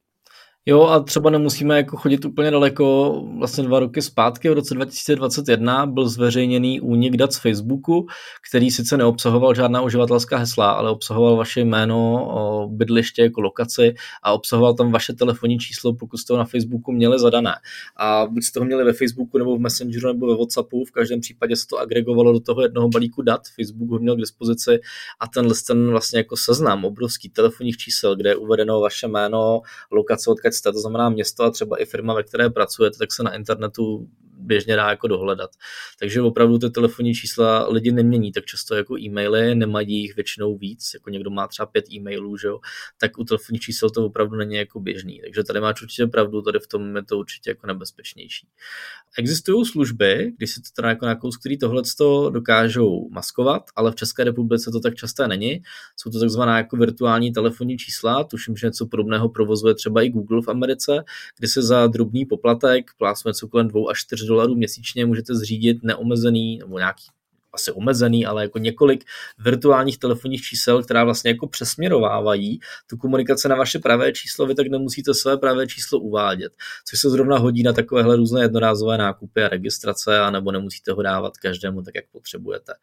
Jo 0.65 0.83
a 0.83 0.99
třeba 0.99 1.29
nemusíme 1.29 1.77
jako 1.77 1.97
chodit 1.97 2.25
úplně 2.25 2.51
daleko, 2.51 3.15
vlastně 3.39 3.63
dva 3.63 3.79
roky 3.79 4.01
zpátky, 4.01 4.49
v 4.49 4.53
roce 4.53 4.73
2021 4.73 5.85
byl 5.85 6.09
zveřejněný 6.09 6.81
únik 6.81 7.17
dat 7.17 7.33
z 7.33 7.39
Facebooku, 7.39 8.07
který 8.49 8.71
sice 8.71 8.97
neobsahoval 8.97 9.55
žádná 9.55 9.81
uživatelská 9.81 10.37
hesla, 10.37 10.71
ale 10.71 10.91
obsahoval 10.91 11.35
vaše 11.35 11.61
jméno, 11.61 12.69
bydliště 12.71 13.21
jako 13.21 13.41
lokaci 13.41 13.93
a 14.23 14.33
obsahoval 14.33 14.73
tam 14.73 14.91
vaše 14.91 15.13
telefonní 15.13 15.59
číslo, 15.59 15.93
pokud 15.93 16.17
jste 16.17 16.33
ho 16.33 16.39
na 16.39 16.45
Facebooku 16.45 16.91
měli 16.91 17.19
zadané. 17.19 17.53
A 17.97 18.25
buď 18.25 18.43
jste 18.43 18.59
ho 18.59 18.65
měli 18.65 18.83
ve 18.83 18.93
Facebooku 18.93 19.37
nebo 19.37 19.57
v 19.57 19.59
Messengeru 19.59 20.07
nebo 20.07 20.27
ve 20.27 20.35
Whatsappu, 20.35 20.85
v 20.85 20.91
každém 20.91 21.19
případě 21.19 21.55
se 21.55 21.67
to 21.67 21.77
agregovalo 21.77 22.33
do 22.33 22.39
toho 22.39 22.61
jednoho 22.61 22.89
balíku 22.89 23.21
dat, 23.21 23.41
Facebook 23.55 23.89
ho 23.89 23.99
měl 23.99 24.15
k 24.15 24.19
dispozici 24.19 24.79
a 25.19 25.27
ten 25.27 25.49
ten 25.67 25.89
vlastně 25.89 26.19
jako 26.19 26.37
seznam 26.37 26.85
obrovský 26.85 27.29
telefonních 27.29 27.77
čísel, 27.77 28.15
kde 28.15 28.29
je 28.29 28.35
uvedeno 28.35 28.79
vaše 28.79 29.07
jméno, 29.07 29.61
lokace, 29.91 30.31
odkud 30.31 30.50
jste, 30.53 30.71
to 30.71 30.79
znamená 30.79 31.09
město 31.09 31.43
a 31.43 31.51
třeba 31.51 31.81
i 31.81 31.85
firma, 31.85 32.13
ve 32.13 32.23
které 32.23 32.49
pracujete, 32.49 32.97
tak 32.97 33.13
se 33.13 33.23
na 33.23 33.35
internetu 33.35 34.07
běžně 34.51 34.75
dá 34.75 34.89
jako 34.89 35.07
dohledat. 35.07 35.49
Takže 35.99 36.21
opravdu 36.21 36.57
ty 36.57 36.69
telefonní 36.69 37.13
čísla 37.13 37.67
lidi 37.69 37.91
nemění 37.91 38.31
tak 38.31 38.45
často 38.45 38.75
jako 38.75 38.97
e-maily, 38.97 39.55
nemají 39.55 40.01
jich 40.01 40.15
většinou 40.15 40.57
víc, 40.57 40.91
jako 40.93 41.09
někdo 41.09 41.29
má 41.29 41.47
třeba 41.47 41.65
pět 41.65 41.85
e-mailů, 41.91 42.37
že 42.37 42.47
jo, 42.47 42.59
tak 42.99 43.17
u 43.17 43.23
telefonních 43.23 43.61
čísel 43.61 43.89
to 43.89 44.05
opravdu 44.05 44.35
není 44.35 44.55
jako 44.55 44.79
běžný. 44.79 45.21
Takže 45.23 45.43
tady 45.43 45.59
máš 45.61 45.81
určitě 45.81 46.07
pravdu, 46.07 46.41
tady 46.41 46.59
v 46.59 46.67
tom 46.67 46.95
je 46.95 47.03
to 47.03 47.17
určitě 47.17 47.49
jako 47.49 47.67
nebezpečnější. 47.67 48.47
Existují 49.17 49.65
služby, 49.65 50.33
když 50.37 50.51
si 50.51 50.61
to 50.61 50.69
teda 50.75 50.89
jako 50.89 51.05
nějakou, 51.05 51.29
který 51.29 51.57
tohle 51.57 51.81
dokážou 52.31 53.09
maskovat, 53.09 53.63
ale 53.75 53.91
v 53.91 53.95
České 53.95 54.23
republice 54.23 54.71
to 54.71 54.79
tak 54.79 54.95
časté 54.95 55.27
není. 55.27 55.61
Jsou 55.97 56.11
to 56.11 56.19
takzvaná 56.19 56.57
jako 56.57 56.77
virtuální 56.77 57.31
telefonní 57.31 57.77
čísla, 57.77 58.23
tuším, 58.23 58.57
že 58.57 58.67
něco 58.67 58.85
podobného 58.85 59.29
provozuje 59.29 59.75
třeba 59.75 60.01
i 60.01 60.09
Google 60.09 60.41
v 60.41 60.47
Americe, 60.47 61.03
kdy 61.39 61.47
se 61.47 61.61
za 61.61 61.87
drobný 61.87 62.25
poplatek, 62.25 62.91
plásme 62.97 63.29
něco 63.29 63.47
kolem 63.47 63.67
2 63.67 63.91
až 63.91 63.99
4 64.01 64.27
dolarů 64.27 64.40
měsíčně 64.47 65.05
můžete 65.05 65.35
zřídit 65.35 65.83
neomezený 65.83 66.57
nebo 66.57 66.77
nějaký 66.77 67.03
asi 67.53 67.71
omezený, 67.71 68.25
ale 68.25 68.41
jako 68.41 68.59
několik 68.59 69.03
virtuálních 69.39 69.97
telefonních 69.97 70.41
čísel, 70.41 70.83
která 70.83 71.03
vlastně 71.03 71.31
jako 71.31 71.47
přesměrovávají 71.47 72.59
tu 72.89 72.97
komunikaci 72.97 73.49
na 73.49 73.55
vaše 73.55 73.79
pravé 73.79 74.11
číslo, 74.11 74.45
vy 74.45 74.55
tak 74.55 74.67
nemusíte 74.67 75.13
své 75.13 75.37
pravé 75.37 75.67
číslo 75.67 75.99
uvádět, 75.99 76.53
což 76.85 76.99
se 76.99 77.09
zrovna 77.09 77.37
hodí 77.37 77.63
na 77.63 77.73
takovéhle 77.73 78.15
různé 78.15 78.41
jednorázové 78.41 78.97
nákupy 78.97 79.43
a 79.43 79.47
registrace, 79.47 80.19
anebo 80.19 80.51
nemusíte 80.51 80.91
ho 80.91 81.01
dávat 81.01 81.37
každému 81.37 81.81
tak, 81.81 81.95
jak 81.95 82.05
potřebujete. 82.11 82.73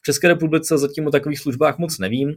V 0.00 0.04
České 0.04 0.28
republice 0.28 0.78
zatím 0.78 1.06
o 1.06 1.10
takových 1.10 1.38
službách 1.38 1.78
moc 1.78 1.98
nevím, 1.98 2.34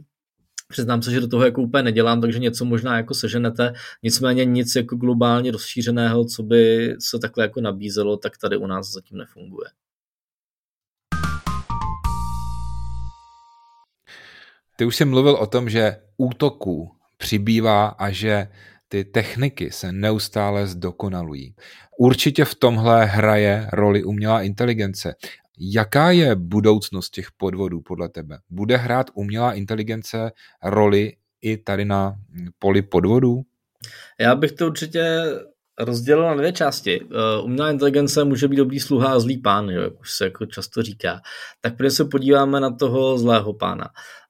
Přiznám 0.74 1.02
se, 1.02 1.10
že 1.10 1.20
do 1.20 1.28
toho 1.28 1.44
jako 1.44 1.62
úplně 1.62 1.82
nedělám, 1.82 2.20
takže 2.20 2.38
něco 2.38 2.64
možná 2.64 2.96
jako 2.96 3.14
seženete, 3.14 3.72
nicméně 4.02 4.44
nic 4.44 4.76
jako 4.76 4.96
globálně 4.96 5.50
rozšířeného, 5.50 6.24
co 6.24 6.42
by 6.42 6.94
se 7.00 7.18
takhle 7.18 7.44
jako 7.44 7.60
nabízelo, 7.60 8.16
tak 8.16 8.38
tady 8.38 8.56
u 8.56 8.66
nás 8.66 8.92
zatím 8.92 9.18
nefunguje. 9.18 9.68
Ty 14.76 14.84
už 14.84 14.96
jsi 14.96 15.04
mluvil 15.04 15.34
o 15.34 15.46
tom, 15.46 15.70
že 15.70 15.96
útoků 16.16 16.90
přibývá 17.16 17.86
a 17.86 18.10
že 18.10 18.48
ty 18.88 19.04
techniky 19.04 19.70
se 19.70 19.92
neustále 19.92 20.66
zdokonalují. 20.66 21.54
Určitě 21.98 22.44
v 22.44 22.54
tomhle 22.54 23.04
hraje 23.04 23.68
roli 23.72 24.04
umělá 24.04 24.42
inteligence. 24.42 25.14
Jaká 25.58 26.10
je 26.10 26.36
budoucnost 26.36 27.10
těch 27.10 27.28
podvodů 27.36 27.80
podle 27.80 28.08
tebe? 28.08 28.38
Bude 28.50 28.76
hrát 28.76 29.10
umělá 29.14 29.52
inteligence 29.52 30.32
roli 30.62 31.12
i 31.42 31.56
tady 31.56 31.84
na 31.84 32.14
poli 32.58 32.82
podvodů? 32.82 33.42
Já 34.20 34.34
bych 34.34 34.52
to 34.52 34.66
určitě 34.66 35.24
rozdělil 35.78 36.24
na 36.24 36.34
dvě 36.34 36.52
části. 36.52 37.00
Uh, 37.00 37.44
umělá 37.44 37.70
inteligence 37.70 38.24
může 38.24 38.48
být 38.48 38.56
dobrý 38.56 38.80
sluha 38.80 39.12
a 39.12 39.18
zlý 39.18 39.38
pán, 39.38 39.68
jo, 39.68 39.82
jak 39.82 40.00
už 40.00 40.12
se 40.12 40.24
jako 40.24 40.46
často 40.46 40.82
říká. 40.82 41.20
Tak 41.60 41.76
prvně 41.76 41.90
se 41.90 42.04
podíváme 42.04 42.60
na 42.60 42.70
toho 42.70 43.18
zlého 43.18 43.52
pána. 43.52 43.88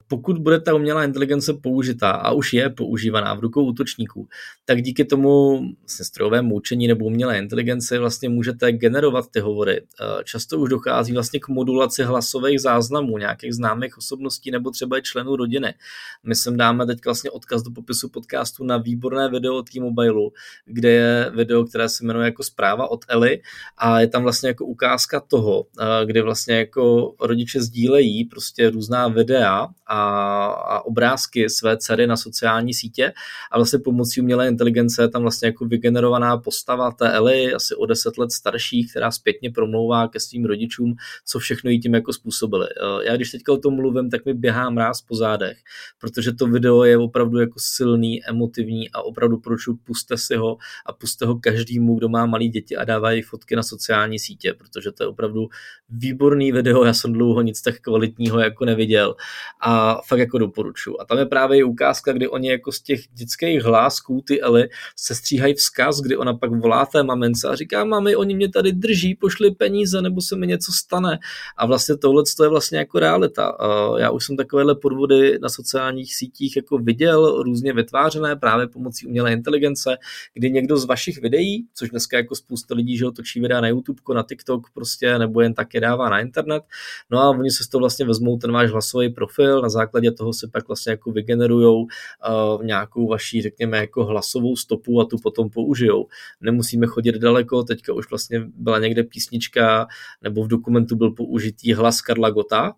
Pokud 0.08 0.38
bude 0.38 0.60
ta 0.60 0.74
umělá 0.74 1.04
inteligence 1.04 1.54
použitá 1.54 2.10
a 2.10 2.32
už 2.32 2.52
je 2.52 2.70
používaná 2.70 3.34
v 3.34 3.40
rukou 3.40 3.64
útočníků, 3.64 4.28
tak 4.64 4.82
díky 4.82 5.04
tomu 5.04 5.60
strojovému 5.86 6.54
učení 6.54 6.88
nebo 6.88 7.04
umělé 7.04 7.38
inteligenci 7.38 7.98
vlastně 7.98 8.28
můžete 8.28 8.72
generovat 8.72 9.24
ty 9.30 9.40
hovory. 9.40 9.80
Eh, 9.80 10.24
často 10.24 10.58
už 10.58 10.70
dochází 10.70 11.12
vlastně 11.12 11.40
k 11.40 11.48
modulaci 11.48 12.02
hlasových 12.04 12.60
záznamů 12.60 13.18
nějakých 13.18 13.54
známých 13.54 13.98
osobností 13.98 14.50
nebo 14.50 14.70
třeba 14.70 14.98
i 14.98 15.02
členů 15.02 15.36
rodiny. 15.36 15.74
My 16.22 16.34
sem 16.34 16.56
dáme 16.56 16.86
teď 16.86 17.04
vlastně 17.04 17.30
odkaz 17.30 17.62
do 17.62 17.70
popisu 17.70 18.08
podcastu 18.08 18.64
na 18.64 18.76
výborné 18.76 19.28
video 19.28 19.56
od 19.56 19.70
T-Mobile, 19.70 20.30
kde 20.64 20.90
je 20.90 21.30
video, 21.34 21.64
které 21.64 21.88
se 21.88 22.04
jmenuje 22.04 22.24
jako 22.24 22.42
zpráva 22.42 22.90
od 22.90 23.04
Eli 23.08 23.40
a 23.78 24.00
je 24.00 24.08
tam 24.08 24.22
vlastně 24.22 24.48
jako 24.48 24.64
ukázka 24.64 25.20
toho, 25.20 25.66
eh, 25.80 26.06
kdy 26.06 26.20
vlastně 26.20 26.54
jako 26.54 27.14
rodiče 27.20 27.62
sdílejí 27.62 28.24
prostě 28.24 28.70
různá 28.70 29.08
videa 29.08 29.68
a, 29.86 29.93
a 29.94 30.84
obrázky 30.84 31.50
své 31.50 31.76
dcery 31.76 32.06
na 32.06 32.16
sociální 32.16 32.74
sítě 32.74 33.12
a 33.52 33.58
vlastně 33.58 33.78
pomocí 33.78 34.20
umělé 34.20 34.48
inteligence 34.48 35.02
je 35.02 35.08
tam 35.08 35.22
vlastně 35.22 35.48
jako 35.48 35.64
vygenerovaná 35.64 36.38
postava 36.38 36.90
té 36.90 37.12
Eli, 37.12 37.54
asi 37.54 37.74
o 37.74 37.86
deset 37.86 38.18
let 38.18 38.32
starší, 38.32 38.88
která 38.88 39.10
zpětně 39.10 39.50
promlouvá 39.50 40.08
ke 40.08 40.20
svým 40.20 40.44
rodičům, 40.44 40.94
co 41.26 41.38
všechno 41.38 41.70
jí 41.70 41.80
tím 41.80 41.94
jako 41.94 42.12
způsobili. 42.12 42.66
Eh, 42.66 43.06
já 43.06 43.16
když 43.16 43.30
teďka 43.30 43.52
o 43.52 43.56
tom 43.56 43.74
mluvím, 43.74 44.10
tak 44.10 44.24
mi 44.24 44.34
běhá 44.34 44.70
mráz 44.70 45.02
po 45.02 45.16
zádech, 45.16 45.58
protože 46.00 46.32
to 46.32 46.46
video 46.46 46.84
je 46.84 46.98
opravdu 46.98 47.38
jako 47.38 47.54
silný, 47.58 48.24
emotivní 48.26 48.90
a 48.90 49.02
opravdu 49.02 49.38
proču, 49.38 49.78
puste 49.84 50.18
si 50.18 50.36
ho 50.36 50.56
a 50.86 50.92
puste 50.92 51.26
ho 51.26 51.38
každému, 51.38 51.98
kdo 51.98 52.08
má 52.08 52.26
malý 52.26 52.48
děti 52.48 52.76
a 52.76 52.84
dává 52.84 53.10
fotky 53.28 53.56
na 53.56 53.62
sociální 53.62 54.18
sítě, 54.18 54.54
protože 54.54 54.92
to 54.92 55.02
je 55.02 55.06
opravdu 55.06 55.48
výborný 55.88 56.52
video, 56.52 56.84
já 56.84 56.94
jsem 56.94 57.12
dlouho 57.12 57.42
nic 57.42 57.62
tak 57.62 57.80
kvalitního 57.80 58.40
jako 58.40 58.64
neviděl 58.64 59.14
a 59.60 59.83
fakt 60.06 60.18
jako 60.18 60.38
doporučuji. 60.38 61.00
A 61.00 61.04
tam 61.04 61.18
je 61.18 61.26
právě 61.26 61.64
ukázka, 61.64 62.12
kdy 62.12 62.28
oni 62.28 62.50
jako 62.50 62.72
z 62.72 62.80
těch 62.80 63.00
dětských 63.12 63.62
hlásků, 63.62 64.24
ty 64.26 64.42
Eli, 64.42 64.68
se 64.96 65.14
stříhají 65.14 65.54
vzkaz, 65.54 66.00
kdy 66.00 66.16
ona 66.16 66.34
pak 66.34 66.50
volá 66.50 66.86
té 66.86 67.02
mamince 67.02 67.48
a 67.48 67.54
říká, 67.54 67.84
mami, 67.84 68.16
oni 68.16 68.34
mě 68.34 68.48
tady 68.48 68.72
drží, 68.72 69.14
pošli 69.14 69.50
peníze, 69.50 70.02
nebo 70.02 70.20
se 70.20 70.36
mi 70.36 70.46
něco 70.46 70.72
stane. 70.72 71.18
A 71.56 71.66
vlastně 71.66 71.96
tohle 71.96 72.22
je 72.42 72.48
vlastně 72.48 72.78
jako 72.78 72.98
realita. 72.98 73.56
Já 73.98 74.10
už 74.10 74.26
jsem 74.26 74.36
takovéhle 74.36 74.74
podvody 74.74 75.38
na 75.38 75.48
sociálních 75.48 76.16
sítích 76.16 76.56
jako 76.56 76.78
viděl, 76.78 77.42
různě 77.42 77.72
vytvářené 77.72 78.36
právě 78.36 78.66
pomocí 78.66 79.06
umělé 79.06 79.32
inteligence, 79.32 79.96
kdy 80.34 80.50
někdo 80.50 80.76
z 80.76 80.84
vašich 80.84 81.20
videí, 81.20 81.66
což 81.74 81.90
dneska 81.90 82.16
jako 82.16 82.34
spousta 82.34 82.74
lidí, 82.74 82.96
že 82.96 83.04
točí 83.16 83.40
videa 83.40 83.60
na 83.60 83.68
YouTube, 83.68 84.14
na 84.14 84.22
TikTok 84.22 84.70
prostě, 84.74 85.18
nebo 85.18 85.40
jen 85.40 85.54
tak 85.54 85.74
je 85.74 85.80
dává 85.80 86.08
na 86.08 86.20
internet, 86.20 86.62
no 87.10 87.18
a 87.18 87.30
oni 87.30 87.50
se 87.50 87.64
z 87.64 87.68
toho 87.68 87.80
vlastně 87.80 88.06
vezmou 88.06 88.38
ten 88.38 88.52
váš 88.52 88.70
hlasový 88.70 89.08
profil, 89.08 89.62
na 89.62 89.68
základě 89.74 90.12
toho 90.12 90.32
si 90.32 90.46
pak 90.52 90.68
vlastně 90.68 90.90
jako 90.90 91.12
vygenerujou 91.12 91.82
uh, 91.82 92.64
nějakou 92.64 93.08
vaší, 93.08 93.42
řekněme, 93.42 93.78
jako 93.78 94.04
hlasovou 94.04 94.56
stopu 94.56 95.00
a 95.00 95.04
tu 95.04 95.16
potom 95.18 95.50
použijou. 95.50 96.06
Nemusíme 96.40 96.86
chodit 96.86 97.14
daleko, 97.14 97.62
teďka 97.62 97.92
už 97.92 98.10
vlastně 98.10 98.40
byla 98.56 98.78
někde 98.78 99.02
písnička, 99.02 99.86
nebo 100.22 100.44
v 100.44 100.48
dokumentu 100.48 100.96
byl 100.96 101.10
použitý 101.10 101.72
hlas 101.74 102.00
Karla 102.00 102.30
Gota, 102.30 102.74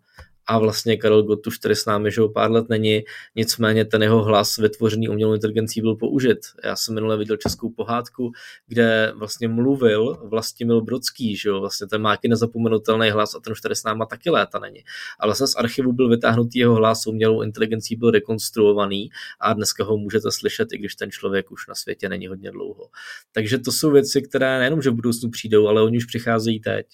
a 0.46 0.58
vlastně 0.58 0.96
Karel 0.96 1.22
Gott 1.22 1.46
už 1.46 1.58
tady 1.58 1.76
s 1.76 1.86
námi, 1.86 2.10
že 2.10 2.20
pár 2.34 2.50
let 2.50 2.68
není, 2.68 3.02
nicméně 3.34 3.84
ten 3.84 4.02
jeho 4.02 4.22
hlas 4.22 4.56
vytvořený 4.56 5.08
umělou 5.08 5.34
inteligencí 5.34 5.80
byl 5.80 5.94
použit. 5.96 6.38
Já 6.64 6.76
jsem 6.76 6.94
minule 6.94 7.16
viděl 7.16 7.36
českou 7.36 7.70
pohádku, 7.70 8.32
kde 8.66 9.12
vlastně 9.16 9.48
mluvil 9.48 10.16
Vlastimil 10.28 10.80
Brodský, 10.80 11.36
že 11.36 11.48
jo, 11.48 11.60
vlastně 11.60 11.86
ten 11.86 12.02
má 12.02 12.10
jaký 12.10 12.28
nezapomenutelný 12.28 13.10
hlas 13.10 13.34
a 13.34 13.40
ten 13.40 13.52
už 13.52 13.60
tady 13.60 13.76
s 13.76 13.84
náma 13.84 14.06
taky 14.06 14.30
léta 14.30 14.58
není. 14.58 14.80
A 15.20 15.26
vlastně 15.26 15.46
z 15.46 15.54
archivu 15.56 15.92
byl 15.92 16.08
vytáhnutý 16.08 16.58
jeho 16.58 16.74
hlas, 16.74 17.06
umělou 17.06 17.42
inteligencí 17.42 17.96
byl 17.96 18.10
rekonstruovaný 18.10 19.08
a 19.40 19.52
dneska 19.52 19.84
ho 19.84 19.96
můžete 19.96 20.32
slyšet, 20.32 20.72
i 20.72 20.78
když 20.78 20.94
ten 20.94 21.10
člověk 21.10 21.50
už 21.50 21.66
na 21.68 21.74
světě 21.74 22.08
není 22.08 22.26
hodně 22.26 22.50
dlouho. 22.50 22.88
Takže 23.32 23.58
to 23.58 23.72
jsou 23.72 23.90
věci, 23.90 24.22
které 24.22 24.58
nejenom, 24.58 24.82
že 24.82 24.90
v 24.90 24.94
budoucnu 24.94 25.30
přijdou, 25.30 25.68
ale 25.68 25.82
oni 25.82 25.96
už 25.96 26.04
přicházejí 26.04 26.60
teď. 26.60 26.86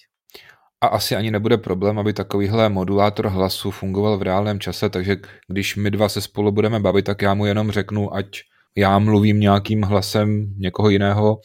A 0.83 0.87
asi 0.87 1.15
ani 1.15 1.31
nebude 1.31 1.57
problém, 1.57 1.99
aby 1.99 2.13
takovýhle 2.13 2.69
modulátor 2.69 3.27
hlasu 3.27 3.71
fungoval 3.71 4.17
v 4.17 4.21
reálném 4.21 4.59
čase, 4.59 4.89
takže 4.89 5.15
když 5.47 5.75
my 5.75 5.91
dva 5.91 6.09
se 6.09 6.21
spolu 6.21 6.51
budeme 6.51 6.79
bavit, 6.79 7.05
tak 7.05 7.21
já 7.21 7.33
mu 7.33 7.45
jenom 7.45 7.71
řeknu, 7.71 8.15
ať 8.15 8.41
já 8.75 8.99
mluvím 8.99 9.39
nějakým 9.39 9.81
hlasem 9.81 10.53
někoho 10.57 10.89
jiného 10.89 11.39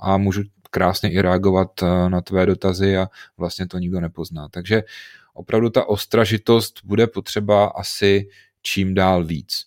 a 0.00 0.18
můžu 0.18 0.42
krásně 0.70 1.10
i 1.10 1.20
reagovat 1.20 1.82
eh, 1.82 2.08
na 2.08 2.20
tvé 2.20 2.46
dotazy 2.46 2.96
a 2.96 3.08
vlastně 3.38 3.66
to 3.66 3.78
nikdo 3.78 4.00
nepozná. 4.00 4.48
Takže 4.48 4.82
opravdu 5.34 5.70
ta 5.70 5.88
ostražitost 5.88 6.80
bude 6.84 7.06
potřeba 7.06 7.66
asi 7.66 8.28
čím 8.62 8.94
dál 8.94 9.24
víc. 9.24 9.64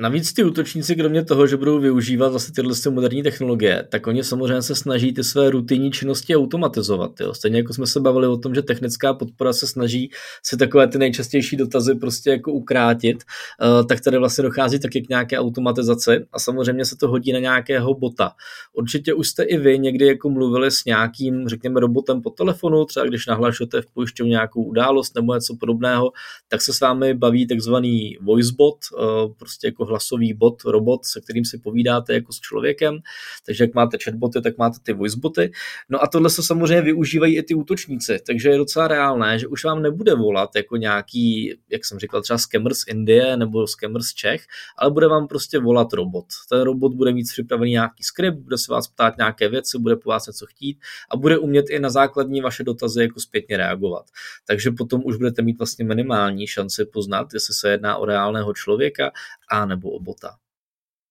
Navíc 0.00 0.32
ty 0.32 0.44
útočníci, 0.44 0.96
kromě 0.96 1.24
toho, 1.24 1.46
že 1.46 1.56
budou 1.56 1.80
využívat 1.80 2.28
vlastně 2.28 2.54
tyhle 2.54 2.74
moderní 2.90 3.22
technologie, 3.22 3.88
tak 3.90 4.06
oni 4.06 4.24
samozřejmě 4.24 4.62
se 4.62 4.74
snaží 4.74 5.12
ty 5.12 5.24
své 5.24 5.50
rutinní 5.50 5.90
činnosti 5.90 6.36
automatizovat. 6.36 7.20
Jo. 7.20 7.34
Stejně 7.34 7.58
jako 7.58 7.74
jsme 7.74 7.86
se 7.86 8.00
bavili 8.00 8.26
o 8.26 8.36
tom, 8.36 8.54
že 8.54 8.62
technická 8.62 9.14
podpora 9.14 9.52
se 9.52 9.66
snaží 9.66 10.10
si 10.42 10.56
takové 10.56 10.88
ty 10.88 10.98
nejčastější 10.98 11.56
dotazy 11.56 11.94
prostě 11.94 12.30
jako 12.30 12.52
ukrátit, 12.52 13.24
uh, 13.62 13.86
tak 13.86 14.00
tady 14.00 14.18
vlastně 14.18 14.42
dochází 14.42 14.78
taky 14.78 15.02
k 15.02 15.08
nějaké 15.08 15.38
automatizaci 15.38 16.26
a 16.32 16.38
samozřejmě 16.38 16.84
se 16.84 16.96
to 16.96 17.08
hodí 17.08 17.32
na 17.32 17.38
nějakého 17.38 17.94
bota. 17.94 18.32
Určitě 18.72 19.14
už 19.14 19.28
jste 19.28 19.42
i 19.42 19.56
vy 19.56 19.78
někdy 19.78 20.06
jako 20.06 20.30
mluvili 20.30 20.70
s 20.70 20.84
nějakým, 20.84 21.48
řekněme, 21.48 21.80
robotem 21.80 22.22
po 22.22 22.30
telefonu, 22.30 22.84
třeba 22.84 23.06
když 23.06 23.26
nahlašujete 23.26 23.82
v 23.82 23.86
pojišťovně 23.86 24.30
nějakou 24.30 24.62
událost 24.62 25.14
nebo 25.14 25.34
něco 25.34 25.56
podobného, 25.60 26.12
tak 26.48 26.62
se 26.62 26.72
s 26.72 26.80
vámi 26.80 27.14
baví 27.14 27.46
takzvaný 27.46 28.16
voicebot, 28.20 28.76
uh, 28.92 29.32
prostě 29.38 29.66
jako 29.66 29.81
hlasový 29.84 30.34
bot, 30.34 30.64
robot, 30.64 31.04
se 31.04 31.20
kterým 31.20 31.44
si 31.44 31.58
povídáte 31.58 32.14
jako 32.14 32.32
s 32.32 32.40
člověkem. 32.40 32.98
Takže 33.46 33.64
jak 33.64 33.74
máte 33.74 33.98
chatboty, 34.04 34.40
tak 34.40 34.58
máte 34.58 34.78
ty 34.82 34.92
voiceboty. 34.92 35.52
No 35.88 36.02
a 36.02 36.06
tohle 36.06 36.30
se 36.30 36.42
samozřejmě 36.42 36.82
využívají 36.82 37.36
i 37.38 37.42
ty 37.42 37.54
útočníci, 37.54 38.18
takže 38.26 38.48
je 38.48 38.58
docela 38.58 38.88
reálné, 38.88 39.38
že 39.38 39.46
už 39.46 39.64
vám 39.64 39.82
nebude 39.82 40.14
volat 40.14 40.50
jako 40.56 40.76
nějaký, 40.76 41.54
jak 41.70 41.84
jsem 41.84 41.98
říkal, 41.98 42.22
třeba 42.22 42.38
scammer 42.38 42.74
z 42.74 42.86
Indie 42.88 43.36
nebo 43.36 43.66
scammer 43.66 44.02
z 44.02 44.14
Čech, 44.14 44.42
ale 44.78 44.90
bude 44.90 45.08
vám 45.08 45.28
prostě 45.28 45.58
volat 45.58 45.92
robot. 45.92 46.24
Ten 46.48 46.60
robot 46.60 46.94
bude 46.94 47.12
mít 47.12 47.28
připravený 47.28 47.70
nějaký 47.70 48.02
skript, 48.02 48.38
bude 48.38 48.58
se 48.58 48.72
vás 48.72 48.88
ptát 48.88 49.16
nějaké 49.16 49.48
věci, 49.48 49.78
bude 49.78 49.96
po 49.96 50.10
vás 50.10 50.26
něco 50.26 50.46
chtít 50.46 50.78
a 51.10 51.16
bude 51.16 51.38
umět 51.38 51.70
i 51.70 51.78
na 51.78 51.90
základní 51.90 52.40
vaše 52.40 52.64
dotazy 52.64 53.02
jako 53.02 53.20
zpětně 53.20 53.56
reagovat. 53.56 54.06
Takže 54.46 54.70
potom 54.70 55.02
už 55.04 55.16
budete 55.16 55.42
mít 55.42 55.58
vlastně 55.58 55.84
minimální 55.84 56.46
šanci 56.46 56.84
poznat, 56.84 57.34
jestli 57.34 57.54
se 57.54 57.70
jedná 57.70 57.96
o 57.96 58.04
reálného 58.04 58.54
člověka 58.54 59.10
a 59.52 59.66
nebo 59.66 59.90
o 59.90 60.00
bota. 60.00 60.36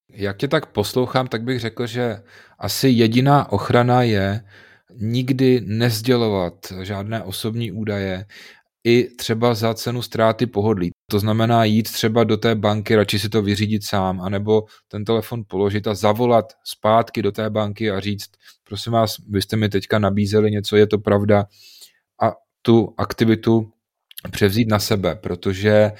Jak 0.09 0.37
tě 0.37 0.47
tak 0.47 0.65
poslouchám, 0.65 1.27
tak 1.27 1.43
bych 1.43 1.59
řekl, 1.59 1.87
že 1.87 2.23
asi 2.59 2.89
jediná 2.89 3.51
ochrana 3.51 4.03
je 4.03 4.43
nikdy 4.95 5.61
nezdělovat 5.65 6.53
žádné 6.81 7.23
osobní 7.23 7.71
údaje, 7.71 8.25
i 8.83 9.03
třeba 9.15 9.53
za 9.53 9.73
cenu 9.73 10.01
ztráty 10.01 10.45
pohodlí. 10.45 10.91
To 11.11 11.19
znamená 11.19 11.63
jít 11.63 11.91
třeba 11.91 12.23
do 12.23 12.37
té 12.37 12.55
banky, 12.55 12.95
radši 12.95 13.19
si 13.19 13.29
to 13.29 13.41
vyřídit 13.41 13.83
sám, 13.83 14.21
anebo 14.21 14.63
ten 14.87 15.05
telefon 15.05 15.43
položit 15.47 15.87
a 15.87 15.95
zavolat 15.95 16.53
zpátky 16.63 17.21
do 17.21 17.31
té 17.31 17.49
banky 17.49 17.91
a 17.91 17.99
říct, 17.99 18.29
prosím 18.63 18.93
vás, 18.93 19.15
vy 19.29 19.41
jste 19.41 19.57
mi 19.57 19.69
teďka 19.69 19.99
nabízeli 19.99 20.51
něco, 20.51 20.75
je 20.75 20.87
to 20.87 20.97
pravda, 20.97 21.45
a 22.21 22.33
tu 22.61 22.93
aktivitu 22.97 23.71
převzít 24.31 24.67
na 24.69 24.79
sebe, 24.79 25.15
protože 25.15 25.91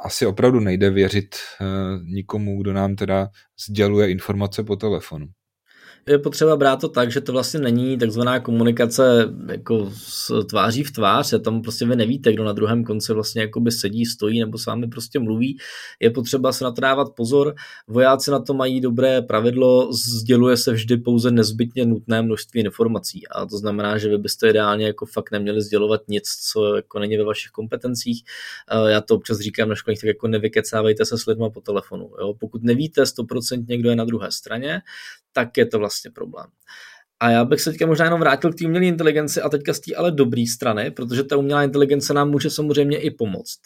asi 0.00 0.26
opravdu 0.26 0.60
nejde 0.60 0.90
věřit 0.90 1.34
eh, 1.60 1.64
nikomu, 2.04 2.60
kdo 2.62 2.72
nám 2.72 2.96
teda 2.96 3.28
sděluje 3.66 4.10
informace 4.10 4.64
po 4.64 4.76
telefonu 4.76 5.26
je 6.06 6.18
potřeba 6.18 6.56
brát 6.56 6.80
to 6.80 6.88
tak, 6.88 7.12
že 7.12 7.20
to 7.20 7.32
vlastně 7.32 7.60
není 7.60 7.98
takzvaná 7.98 8.40
komunikace 8.40 9.34
jako 9.52 9.92
s 9.94 10.44
tváří 10.44 10.84
v 10.84 10.90
tvář, 10.90 11.32
je 11.32 11.38
tam 11.38 11.62
prostě 11.62 11.86
vy 11.86 11.96
nevíte, 11.96 12.32
kdo 12.32 12.44
na 12.44 12.52
druhém 12.52 12.84
konci 12.84 13.12
vlastně 13.12 13.42
jakoby 13.42 13.72
sedí, 13.72 14.06
stojí 14.06 14.40
nebo 14.40 14.58
s 14.58 14.66
vámi 14.66 14.88
prostě 14.88 15.18
mluví. 15.18 15.58
Je 16.00 16.10
potřeba 16.10 16.52
se 16.52 16.64
na 16.64 16.72
to 16.72 16.80
dávat 16.80 17.14
pozor. 17.14 17.54
Vojáci 17.88 18.30
na 18.30 18.38
to 18.38 18.54
mají 18.54 18.80
dobré 18.80 19.22
pravidlo, 19.22 19.92
sděluje 19.92 20.56
se 20.56 20.72
vždy 20.72 20.96
pouze 20.96 21.30
nezbytně 21.30 21.86
nutné 21.86 22.22
množství 22.22 22.60
informací. 22.60 23.28
A 23.28 23.46
to 23.46 23.58
znamená, 23.58 23.98
že 23.98 24.08
vy 24.08 24.18
byste 24.18 24.50
ideálně 24.50 24.86
jako 24.86 25.06
fakt 25.06 25.30
neměli 25.30 25.62
sdělovat 25.62 26.00
nic, 26.08 26.24
co 26.52 26.76
jako 26.76 26.98
není 26.98 27.16
ve 27.16 27.24
vašich 27.24 27.50
kompetencích. 27.50 28.22
Já 28.88 29.00
to 29.00 29.14
občas 29.14 29.38
říkám 29.38 29.68
na 29.68 29.74
školních, 29.74 30.00
tak 30.00 30.08
jako 30.08 30.28
nevykecávejte 30.28 31.04
se 31.04 31.18
s 31.18 31.26
lidma 31.26 31.50
po 31.50 31.60
telefonu. 31.60 32.10
Jo? 32.20 32.34
Pokud 32.40 32.62
nevíte 32.62 33.02
100% 33.02 33.64
někdo 33.68 33.90
je 33.90 33.96
na 33.96 34.04
druhé 34.04 34.30
straně, 34.30 34.80
tak 35.32 35.56
je 35.56 35.66
to 35.66 35.78
vlastně 35.78 35.89
problém. 36.12 36.46
A 37.22 37.30
já 37.30 37.44
bych 37.44 37.60
se 37.60 37.70
teďka 37.70 37.86
možná 37.86 38.04
jenom 38.04 38.20
vrátil 38.20 38.52
k 38.52 38.54
té 38.54 38.66
umělé 38.66 38.86
inteligenci 38.86 39.42
a 39.42 39.48
teďka 39.48 39.72
z 39.72 39.80
té 39.80 39.94
ale 39.94 40.10
dobré 40.10 40.44
strany, 40.52 40.90
protože 40.90 41.24
ta 41.24 41.36
umělá 41.36 41.64
inteligence 41.64 42.14
nám 42.14 42.30
může 42.30 42.50
samozřejmě 42.50 42.98
i 42.98 43.10
pomoct. 43.10 43.60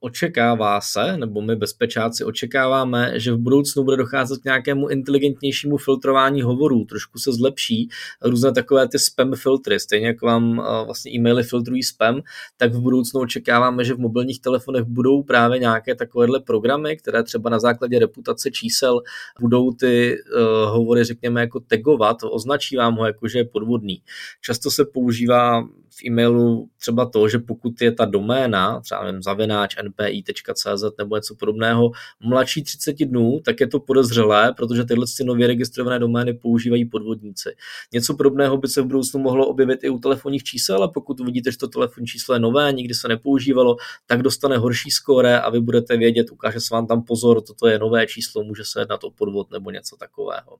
Očekává 0.00 0.80
se, 0.80 1.16
nebo 1.16 1.42
my 1.42 1.56
bezpečáci 1.56 2.24
očekáváme, 2.24 3.12
že 3.16 3.32
v 3.32 3.38
budoucnu 3.38 3.84
bude 3.84 3.96
docházet 3.96 4.40
k 4.40 4.44
nějakému 4.44 4.88
inteligentnějšímu 4.88 5.76
filtrování 5.76 6.42
hovorů, 6.42 6.84
trošku 6.84 7.18
se 7.18 7.32
zlepší 7.32 7.88
různé 8.22 8.52
takové 8.52 8.88
ty 8.88 8.98
spam 8.98 9.34
filtry, 9.34 9.80
stejně 9.80 10.06
jako 10.06 10.26
vám 10.26 10.60
eh, 10.60 10.84
vlastně 10.84 11.12
e-maily 11.12 11.42
filtrují 11.42 11.82
spam, 11.82 12.22
tak 12.56 12.74
v 12.74 12.80
budoucnu 12.80 13.20
očekáváme, 13.20 13.84
že 13.84 13.94
v 13.94 13.98
mobilních 13.98 14.40
telefonech 14.40 14.84
budou 14.84 15.22
právě 15.22 15.58
nějaké 15.58 15.94
takovéhle 15.94 16.40
programy, 16.40 16.96
které 16.96 17.22
třeba 17.22 17.50
na 17.50 17.58
základě 17.58 17.98
reputace 17.98 18.50
čísel 18.50 19.00
budou 19.40 19.72
ty 19.72 20.16
uh, 20.16 20.70
hovory, 20.70 21.04
řekněme, 21.04 21.40
jako 21.40 21.60
tagovat, 21.60 22.16
označí 22.30 22.76
vám 22.76 22.93
ho 22.96 23.06
jako, 23.06 23.28
že 23.28 23.38
je 23.38 23.44
podvodný. 23.44 24.02
Často 24.40 24.70
se 24.70 24.84
používá 24.84 25.62
v 25.96 26.04
e-mailu 26.06 26.68
třeba 26.80 27.06
to, 27.06 27.28
že 27.28 27.38
pokud 27.38 27.82
je 27.82 27.92
ta 27.92 28.04
doména, 28.04 28.80
třeba 28.80 29.04
nevím, 29.04 29.22
zavináč 29.22 29.76
npi.cz 29.82 30.84
nebo 30.98 31.16
něco 31.16 31.34
podobného, 31.34 31.90
mladší 32.20 32.62
30 32.62 33.04
dnů, 33.04 33.40
tak 33.44 33.60
je 33.60 33.66
to 33.66 33.80
podezřelé, 33.80 34.52
protože 34.56 34.84
tyhle 34.84 35.06
ty 35.18 35.24
nově 35.24 35.46
registrované 35.46 35.98
domény 35.98 36.32
používají 36.32 36.84
podvodníci. 36.84 37.56
Něco 37.92 38.16
podobného 38.16 38.56
by 38.56 38.68
se 38.68 38.82
v 38.82 38.86
budoucnu 38.86 39.20
mohlo 39.20 39.46
objevit 39.46 39.84
i 39.84 39.88
u 39.88 39.98
telefonních 39.98 40.42
čísel, 40.42 40.82
a 40.82 40.88
pokud 40.88 41.20
uvidíte, 41.20 41.52
že 41.52 41.58
to 41.58 41.68
telefonní 41.68 42.06
číslo 42.06 42.34
je 42.34 42.40
nové, 42.40 42.72
nikdy 42.72 42.94
se 42.94 43.08
nepoužívalo, 43.08 43.76
tak 44.06 44.22
dostane 44.22 44.58
horší 44.58 44.90
skóre 44.90 45.40
a 45.40 45.50
vy 45.50 45.60
budete 45.60 45.96
vědět, 45.96 46.30
ukáže 46.30 46.60
se 46.60 46.74
vám 46.74 46.86
tam 46.86 47.02
pozor, 47.02 47.40
toto 47.40 47.68
je 47.68 47.78
nové 47.78 48.06
číslo, 48.06 48.44
může 48.44 48.64
se 48.64 48.80
jednat 48.80 49.04
o 49.04 49.10
podvod 49.10 49.50
nebo 49.50 49.70
něco 49.70 49.96
takového. 49.96 50.56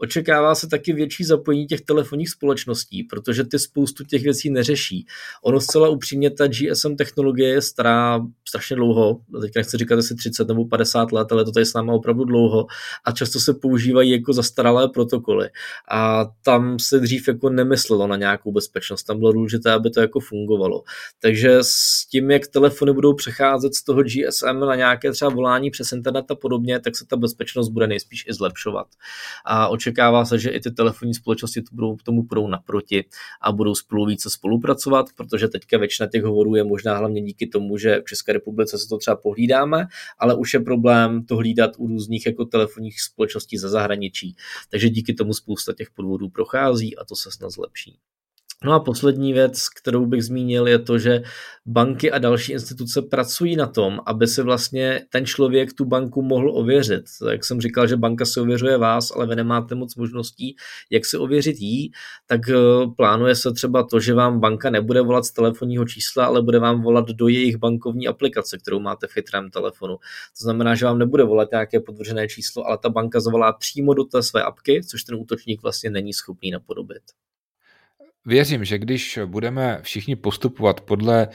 Očekává 0.00 0.54
se 0.54 0.68
taky 0.68 0.92
větší 0.92 1.24
zapojení 1.24 1.53
těch 1.66 1.80
telefonních 1.80 2.30
společností, 2.30 3.02
protože 3.02 3.44
ty 3.44 3.58
spoustu 3.58 4.04
těch 4.04 4.22
věcí 4.22 4.50
neřeší. 4.50 5.06
Ono 5.42 5.60
zcela 5.60 5.88
upřímně, 5.88 6.30
ta 6.30 6.46
GSM 6.46 6.96
technologie 6.96 7.48
je 7.48 7.62
stará 7.62 8.20
strašně 8.48 8.76
dlouho, 8.76 9.20
teďka 9.40 9.60
nechci 9.60 9.76
říkat 9.76 9.98
asi 9.98 10.14
30 10.14 10.48
nebo 10.48 10.64
50 10.64 11.12
let, 11.12 11.32
ale 11.32 11.44
to 11.44 11.52
tady 11.52 11.66
s 11.66 11.74
námi 11.74 11.90
opravdu 11.92 12.24
dlouho 12.24 12.66
a 13.04 13.12
často 13.12 13.40
se 13.40 13.54
používají 13.54 14.10
jako 14.10 14.32
zastaralé 14.32 14.88
protokoly. 14.88 15.48
A 15.90 16.26
tam 16.44 16.78
se 16.78 16.98
dřív 16.98 17.28
jako 17.28 17.50
nemyslelo 17.50 18.06
na 18.06 18.16
nějakou 18.16 18.52
bezpečnost, 18.52 19.02
tam 19.02 19.18
bylo 19.18 19.32
důležité, 19.32 19.72
aby 19.72 19.90
to 19.90 20.00
jako 20.00 20.20
fungovalo. 20.20 20.82
Takže 21.20 21.58
s 21.60 22.06
tím, 22.10 22.30
jak 22.30 22.46
telefony 22.46 22.92
budou 22.92 23.14
přecházet 23.14 23.74
z 23.74 23.84
toho 23.84 24.02
GSM 24.02 24.60
na 24.60 24.74
nějaké 24.74 25.12
třeba 25.12 25.30
volání 25.30 25.70
přes 25.70 25.92
internet 25.92 26.30
a 26.30 26.34
podobně, 26.34 26.80
tak 26.80 26.96
se 26.96 27.06
ta 27.06 27.16
bezpečnost 27.16 27.68
bude 27.68 27.86
nejspíš 27.86 28.24
i 28.28 28.34
zlepšovat. 28.34 28.86
A 29.44 29.68
očekává 29.68 30.24
se, 30.24 30.38
že 30.38 30.50
i 30.50 30.60
ty 30.60 30.70
telefonní 30.70 31.14
společnosti 31.14 31.43
to 31.62 31.74
budou, 31.74 31.96
tomu 31.96 32.22
budou 32.22 32.48
naproti 32.48 33.04
a 33.42 33.52
budou 33.52 33.74
spolu 33.74 34.06
více 34.06 34.30
spolupracovat, 34.30 35.06
protože 35.16 35.48
teďka 35.48 35.78
většina 35.78 36.08
těch 36.08 36.22
hovorů 36.22 36.54
je 36.54 36.64
možná 36.64 36.98
hlavně 36.98 37.22
díky 37.22 37.46
tomu, 37.46 37.78
že 37.78 38.00
v 38.00 38.08
České 38.08 38.32
republice 38.32 38.78
se 38.78 38.88
to 38.88 38.98
třeba 38.98 39.16
pohlídáme, 39.16 39.86
ale 40.18 40.34
už 40.34 40.54
je 40.54 40.60
problém 40.60 41.24
to 41.24 41.36
hlídat 41.36 41.70
u 41.78 41.86
různých 41.86 42.26
jako 42.26 42.44
telefonních 42.44 43.00
společností 43.00 43.58
ze 43.58 43.68
zahraničí. 43.68 44.36
Takže 44.70 44.88
díky 44.88 45.14
tomu 45.14 45.34
spousta 45.34 45.72
těch 45.72 45.90
podvodů 45.90 46.28
prochází 46.28 46.96
a 46.96 47.04
to 47.04 47.16
se 47.16 47.30
snad 47.30 47.50
zlepší. 47.50 47.98
No 48.64 48.72
a 48.72 48.80
poslední 48.80 49.32
věc, 49.32 49.68
kterou 49.68 50.06
bych 50.06 50.24
zmínil, 50.24 50.68
je 50.68 50.78
to, 50.78 50.98
že 50.98 51.22
banky 51.66 52.10
a 52.10 52.18
další 52.18 52.52
instituce 52.52 53.02
pracují 53.02 53.56
na 53.56 53.66
tom, 53.66 54.00
aby 54.06 54.26
si 54.26 54.42
vlastně 54.42 55.06
ten 55.12 55.26
člověk 55.26 55.72
tu 55.72 55.84
banku 55.84 56.22
mohl 56.22 56.50
ověřit. 56.58 57.04
Jak 57.30 57.44
jsem 57.44 57.60
říkal, 57.60 57.86
že 57.86 57.96
banka 57.96 58.24
si 58.24 58.40
ověřuje 58.40 58.78
vás, 58.78 59.10
ale 59.10 59.26
vy 59.26 59.36
nemáte 59.36 59.74
moc 59.74 59.96
možností, 59.96 60.56
jak 60.90 61.06
si 61.06 61.16
ověřit 61.16 61.56
jí, 61.58 61.90
tak 62.26 62.48
eh, 62.48 62.54
plánuje 62.96 63.34
se 63.34 63.52
třeba 63.52 63.82
to, 63.82 64.00
že 64.00 64.14
vám 64.14 64.40
banka 64.40 64.70
nebude 64.70 65.00
volat 65.00 65.24
z 65.24 65.32
telefonního 65.32 65.84
čísla, 65.84 66.26
ale 66.26 66.42
bude 66.42 66.58
vám 66.58 66.82
volat 66.82 67.08
do 67.08 67.28
jejich 67.28 67.56
bankovní 67.56 68.08
aplikace, 68.08 68.58
kterou 68.58 68.80
máte 68.80 69.06
v 69.06 69.12
chytrém 69.12 69.50
telefonu. 69.50 69.96
To 70.38 70.44
znamená, 70.44 70.74
že 70.74 70.86
vám 70.86 70.98
nebude 70.98 71.24
volat 71.24 71.48
nějaké 71.50 71.80
podvržené 71.80 72.28
číslo, 72.28 72.66
ale 72.66 72.78
ta 72.78 72.88
banka 72.88 73.20
zavolá 73.20 73.52
přímo 73.52 73.94
do 73.94 74.04
té 74.04 74.22
své 74.22 74.42
apky, 74.42 74.80
což 74.84 75.04
ten 75.04 75.14
útočník 75.14 75.62
vlastně 75.62 75.90
není 75.90 76.12
schopný 76.12 76.50
napodobit. 76.50 77.02
Věřím, 78.26 78.64
že 78.64 78.78
když 78.78 79.18
budeme 79.26 79.78
všichni 79.82 80.16
postupovat 80.16 80.80
podle 80.80 81.28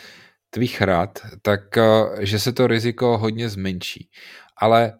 tvých 0.49 0.81
rad, 0.81 1.19
tak 1.41 1.77
eh, 1.77 1.81
že 2.19 2.39
se 2.39 2.53
to 2.53 2.67
riziko 2.67 3.17
hodně 3.17 3.49
zmenší. 3.49 4.09
Ale 4.57 4.93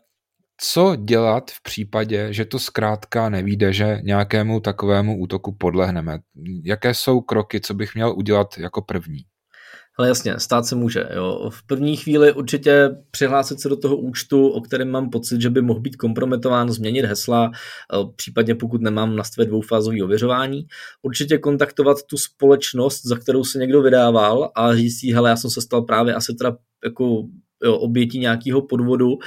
co 0.62 0.96
dělat 0.96 1.52
v 1.52 1.64
případě, 1.64 2.34
že 2.34 2.46
to 2.46 2.60
zkrátka 2.60 3.30
nevíde, 3.30 3.74
že 3.74 4.00
nějakému 4.04 4.60
takovému 4.60 5.20
útoku 5.20 5.56
podlehneme? 5.56 6.20
Jaké 6.64 6.94
jsou 6.94 7.22
kroky, 7.22 7.62
co 7.62 7.74
bych 7.74 7.96
měl 7.96 8.14
udělat 8.18 8.58
jako 8.58 8.82
první? 8.82 9.26
Ale 10.00 10.08
jasně, 10.08 10.40
stát 10.40 10.66
se 10.66 10.76
může. 10.76 11.10
Jo. 11.16 11.50
V 11.50 11.64
první 11.64 11.98
chvíli 11.98 12.34
určitě 12.34 12.90
přihlásit 13.12 13.60
se 13.60 13.70
do 13.70 13.76
toho 13.76 13.98
účtu, 13.98 14.48
o 14.48 14.62
kterém 14.62 14.90
mám 14.90 15.10
pocit, 15.10 15.42
že 15.42 15.50
by 15.50 15.62
mohl 15.62 15.80
být 15.80 15.96
kompromitován, 15.96 16.70
změnit 16.70 17.06
hesla, 17.06 17.52
eh, 17.54 17.98
případně 18.16 18.56
pokud 18.56 18.82
nemám 18.82 19.16
nastavit 19.16 19.48
dvoufázové 19.48 20.04
ověřování. 20.04 20.68
Určitě 21.02 21.38
kontaktovat 21.38 21.98
tu 22.10 22.18
společnost, 22.18 23.06
za 23.06 23.16
kterou 23.16 23.44
se 23.44 23.60
někdo 23.60 23.82
vydával 23.82 24.52
a 24.56 24.76
říct 24.76 25.00
si, 25.00 25.12
hele, 25.12 25.30
já 25.30 25.36
jsem 25.36 25.50
se 25.50 25.62
stal 25.62 25.82
právě 25.82 26.14
asi 26.14 26.34
teda 26.34 26.58
jako 26.86 27.24
jo, 27.64 27.76
obětí 27.78 28.20
nějakého 28.20 28.62
podvodu. 28.62 29.18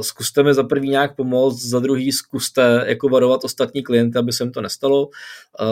Zkuste 0.00 0.42
mi 0.42 0.54
za 0.54 0.62
prvý 0.62 0.88
nějak 0.88 1.16
pomoct, 1.16 1.64
za 1.64 1.80
druhý 1.80 2.12
zkuste 2.12 2.84
jako 2.86 3.08
varovat 3.08 3.44
ostatní 3.44 3.82
klienty, 3.82 4.18
aby 4.18 4.32
se 4.32 4.44
jim 4.44 4.52
to 4.52 4.60
nestalo. 4.60 5.08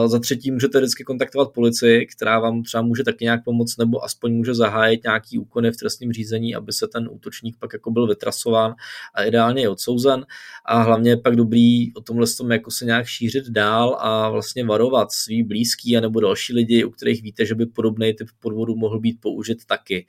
Za 0.06 0.18
třetí 0.18 0.50
můžete 0.50 0.78
vždycky 0.78 1.04
kontaktovat 1.04 1.52
policii, 1.52 2.06
která 2.06 2.38
vám 2.38 2.62
třeba 2.62 2.82
může 2.82 3.04
taky 3.04 3.24
nějak 3.24 3.44
pomoct, 3.44 3.76
nebo 3.78 4.04
aspoň 4.04 4.32
může 4.32 4.54
zahájit 4.54 5.04
nějaký 5.04 5.38
úkony 5.38 5.72
v 5.72 5.76
trestním 5.76 6.12
řízení, 6.12 6.54
aby 6.54 6.72
se 6.72 6.88
ten 6.88 7.08
útočník 7.10 7.56
pak 7.58 7.72
jako 7.72 7.90
byl 7.90 8.06
vytrasován 8.06 8.74
a 9.14 9.24
ideálně 9.24 9.62
je 9.62 9.68
odsouzen. 9.68 10.26
A 10.64 10.82
hlavně 10.82 11.10
je 11.10 11.16
pak 11.16 11.36
dobrý 11.36 11.94
o 11.94 12.00
tomhle 12.00 12.26
tom 12.38 12.52
jako 12.52 12.70
se 12.70 12.84
nějak 12.84 13.06
šířit 13.06 13.44
dál 13.48 13.96
a 14.00 14.30
vlastně 14.30 14.64
varovat 14.64 15.12
svý 15.12 15.42
blízký 15.42 15.96
a 15.96 16.00
nebo 16.00 16.20
další 16.20 16.52
lidi, 16.52 16.84
u 16.84 16.90
kterých 16.90 17.22
víte, 17.22 17.46
že 17.46 17.54
by 17.54 17.66
podobný 17.66 18.14
typ 18.14 18.28
podvodu 18.40 18.76
mohl 18.76 19.00
být 19.00 19.20
použit 19.20 19.64
taky. 19.66 20.06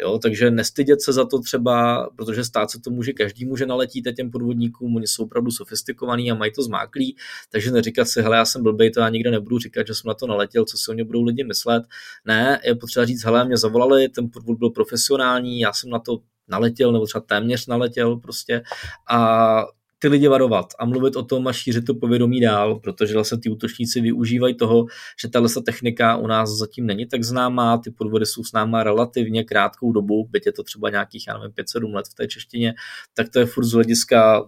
Jo, 0.00 0.18
takže 0.18 0.50
nestydět 0.50 1.02
se 1.02 1.12
za 1.12 1.24
to 1.24 1.38
třeba, 1.50 2.08
protože 2.16 2.44
stát 2.44 2.70
se 2.70 2.80
to 2.80 2.90
může, 2.90 3.12
každý 3.12 3.44
může 3.44 3.66
naletít 3.66 4.08
těm 4.16 4.30
podvodníkům, 4.30 4.96
oni 4.96 5.06
jsou 5.06 5.24
opravdu 5.24 5.50
sofistikovaní 5.50 6.30
a 6.30 6.34
mají 6.34 6.52
to 6.52 6.62
zmáklý, 6.62 7.16
takže 7.52 7.70
neříkat 7.70 8.08
si, 8.08 8.22
hele, 8.22 8.36
já 8.36 8.44
jsem 8.44 8.62
blbej, 8.62 8.90
to 8.90 9.00
já 9.00 9.08
nikde 9.08 9.30
nebudu 9.30 9.58
říkat, 9.58 9.86
že 9.86 9.94
jsem 9.94 10.08
na 10.08 10.14
to 10.14 10.26
naletěl, 10.26 10.64
co 10.64 10.78
si 10.78 10.90
o 10.90 10.94
ně 10.94 11.04
budou 11.04 11.22
lidi 11.22 11.44
myslet. 11.44 11.82
Ne, 12.24 12.60
je 12.64 12.74
potřeba 12.74 13.06
říct, 13.06 13.24
hele, 13.24 13.44
mě 13.44 13.56
zavolali, 13.56 14.08
ten 14.08 14.30
podvod 14.30 14.58
byl 14.58 14.70
profesionální, 14.70 15.60
já 15.60 15.72
jsem 15.72 15.90
na 15.90 15.98
to 15.98 16.18
naletěl, 16.48 16.92
nebo 16.92 17.06
třeba 17.06 17.22
téměř 17.22 17.66
naletěl 17.66 18.16
prostě 18.16 18.62
a 19.10 19.64
ty 20.02 20.08
lidi 20.08 20.28
varovat 20.28 20.66
a 20.78 20.84
mluvit 20.84 21.16
o 21.16 21.22
tom 21.22 21.48
a 21.48 21.52
šířit 21.52 21.86
to 21.86 21.94
povědomí 21.94 22.40
dál, 22.40 22.74
protože 22.74 23.14
vlastně 23.14 23.38
ty 23.38 23.50
útočníci 23.50 24.00
využívají 24.00 24.54
toho, 24.54 24.86
že 25.22 25.28
tahle 25.28 25.48
technika 25.64 26.16
u 26.16 26.26
nás 26.26 26.50
zatím 26.50 26.86
není 26.86 27.06
tak 27.06 27.24
známá, 27.24 27.78
ty 27.78 27.90
podvody 27.90 28.26
jsou 28.26 28.44
s 28.44 28.52
náma 28.52 28.82
relativně 28.82 29.44
krátkou 29.44 29.92
dobu, 29.92 30.28
byť 30.30 30.46
je 30.46 30.52
to 30.52 30.62
třeba 30.62 30.90
nějakých, 30.90 31.24
já 31.28 31.38
nevím, 31.38 31.52
5-7 31.52 31.94
let 31.94 32.06
v 32.08 32.14
té 32.14 32.28
češtině, 32.28 32.74
tak 33.14 33.28
to 33.28 33.38
je 33.38 33.46
furt 33.46 33.64
z 33.64 33.72
hlediska 33.72 34.44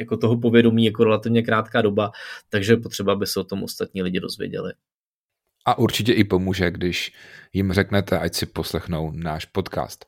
jako 0.00 0.16
toho 0.16 0.40
povědomí 0.40 0.84
jako 0.84 1.04
relativně 1.04 1.42
krátká 1.42 1.82
doba, 1.82 2.10
takže 2.48 2.76
potřeba, 2.76 3.12
aby 3.12 3.26
se 3.26 3.40
o 3.40 3.44
tom 3.44 3.62
ostatní 3.62 4.02
lidi 4.02 4.20
dozvěděli. 4.20 4.72
A 5.66 5.78
určitě 5.78 6.12
i 6.12 6.24
pomůže, 6.24 6.70
když 6.70 7.12
jim 7.52 7.72
řeknete, 7.72 8.18
ať 8.18 8.34
si 8.34 8.46
poslechnou 8.46 9.12
náš 9.14 9.44
podcast. 9.44 10.06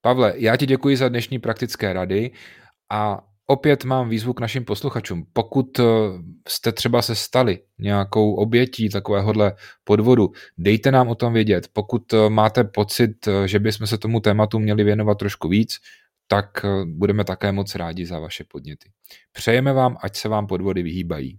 Pavle, 0.00 0.32
já 0.36 0.56
ti 0.56 0.66
děkuji 0.66 0.96
za 0.96 1.08
dnešní 1.08 1.38
praktické 1.38 1.92
rady 1.92 2.30
a 2.92 3.24
opět 3.46 3.84
mám 3.84 4.08
výzvu 4.08 4.32
k 4.32 4.40
našim 4.40 4.64
posluchačům. 4.64 5.26
Pokud 5.32 5.78
eh, 5.78 5.84
jste 6.48 6.72
třeba 6.72 7.02
se 7.02 7.14
stali 7.14 7.58
nějakou 7.78 8.34
obětí 8.34 8.88
takovéhohle 8.88 9.52
podvodu, 9.84 10.32
dejte 10.58 10.90
nám 10.90 11.08
o 11.08 11.14
tom 11.14 11.32
vědět. 11.32 11.68
Pokud 11.72 12.12
eh, 12.12 12.30
máte 12.30 12.64
pocit, 12.64 13.28
eh, 13.28 13.48
že 13.48 13.58
bychom 13.58 13.86
se 13.86 13.98
tomu 13.98 14.20
tématu 14.20 14.58
měli 14.58 14.84
věnovat 14.84 15.18
trošku 15.18 15.48
víc, 15.48 15.74
tak 16.28 16.66
budeme 16.84 17.24
také 17.24 17.52
moc 17.52 17.74
rádi 17.74 18.06
za 18.06 18.18
vaše 18.18 18.44
podněty. 18.44 18.90
Přejeme 19.32 19.72
vám, 19.72 19.96
ať 20.02 20.16
se 20.16 20.28
vám 20.28 20.46
podvody 20.46 20.82
vyhýbají. 20.82 21.38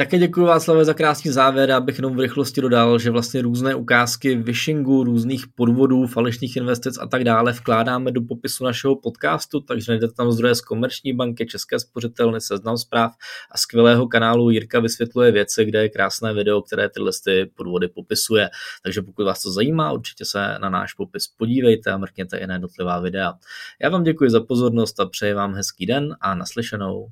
Také 0.00 0.18
děkuji 0.18 0.46
Václave 0.46 0.84
za 0.84 0.94
krásný 0.94 1.30
závěr, 1.30 1.72
abych 1.72 1.98
jenom 1.98 2.16
v 2.16 2.20
rychlosti 2.20 2.60
dodal, 2.60 2.98
že 2.98 3.10
vlastně 3.10 3.42
různé 3.42 3.74
ukázky 3.74 4.34
vishingu, 4.36 5.04
různých 5.04 5.44
podvodů, 5.54 6.06
falešných 6.06 6.56
investic 6.56 6.98
a 6.98 7.06
tak 7.06 7.24
dále 7.24 7.52
vkládáme 7.52 8.12
do 8.12 8.20
popisu 8.20 8.64
našeho 8.64 8.96
podcastu, 8.96 9.60
takže 9.60 9.92
najdete 9.92 10.14
tam 10.14 10.32
zdroje 10.32 10.54
z 10.54 10.60
Komerční 10.60 11.12
banky, 11.12 11.46
České 11.46 11.80
spořitelny, 11.80 12.40
seznam 12.40 12.78
zpráv 12.78 13.12
a 13.50 13.58
skvělého 13.58 14.08
kanálu 14.08 14.50
Jirka 14.50 14.80
vysvětluje 14.80 15.32
věci, 15.32 15.64
kde 15.64 15.82
je 15.82 15.88
krásné 15.88 16.34
video, 16.34 16.62
které 16.62 16.88
tyhle 16.88 17.10
ty 17.24 17.50
podvody 17.56 17.88
popisuje. 17.88 18.50
Takže 18.82 19.02
pokud 19.02 19.24
vás 19.24 19.42
to 19.42 19.52
zajímá, 19.52 19.92
určitě 19.92 20.24
se 20.24 20.58
na 20.58 20.70
náš 20.70 20.94
popis 20.94 21.26
podívejte 21.26 21.90
a 21.90 21.98
mrkněte 21.98 22.38
i 22.38 22.46
na 22.46 22.54
jednotlivá 22.54 23.00
videa. 23.00 23.34
Já 23.82 23.88
vám 23.88 24.02
děkuji 24.02 24.30
za 24.30 24.40
pozornost 24.40 25.00
a 25.00 25.06
přeji 25.06 25.34
vám 25.34 25.54
hezký 25.54 25.86
den 25.86 26.16
a 26.20 26.34
naslyšenou. 26.34 27.08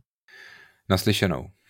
Naslyšenou. 0.89 1.57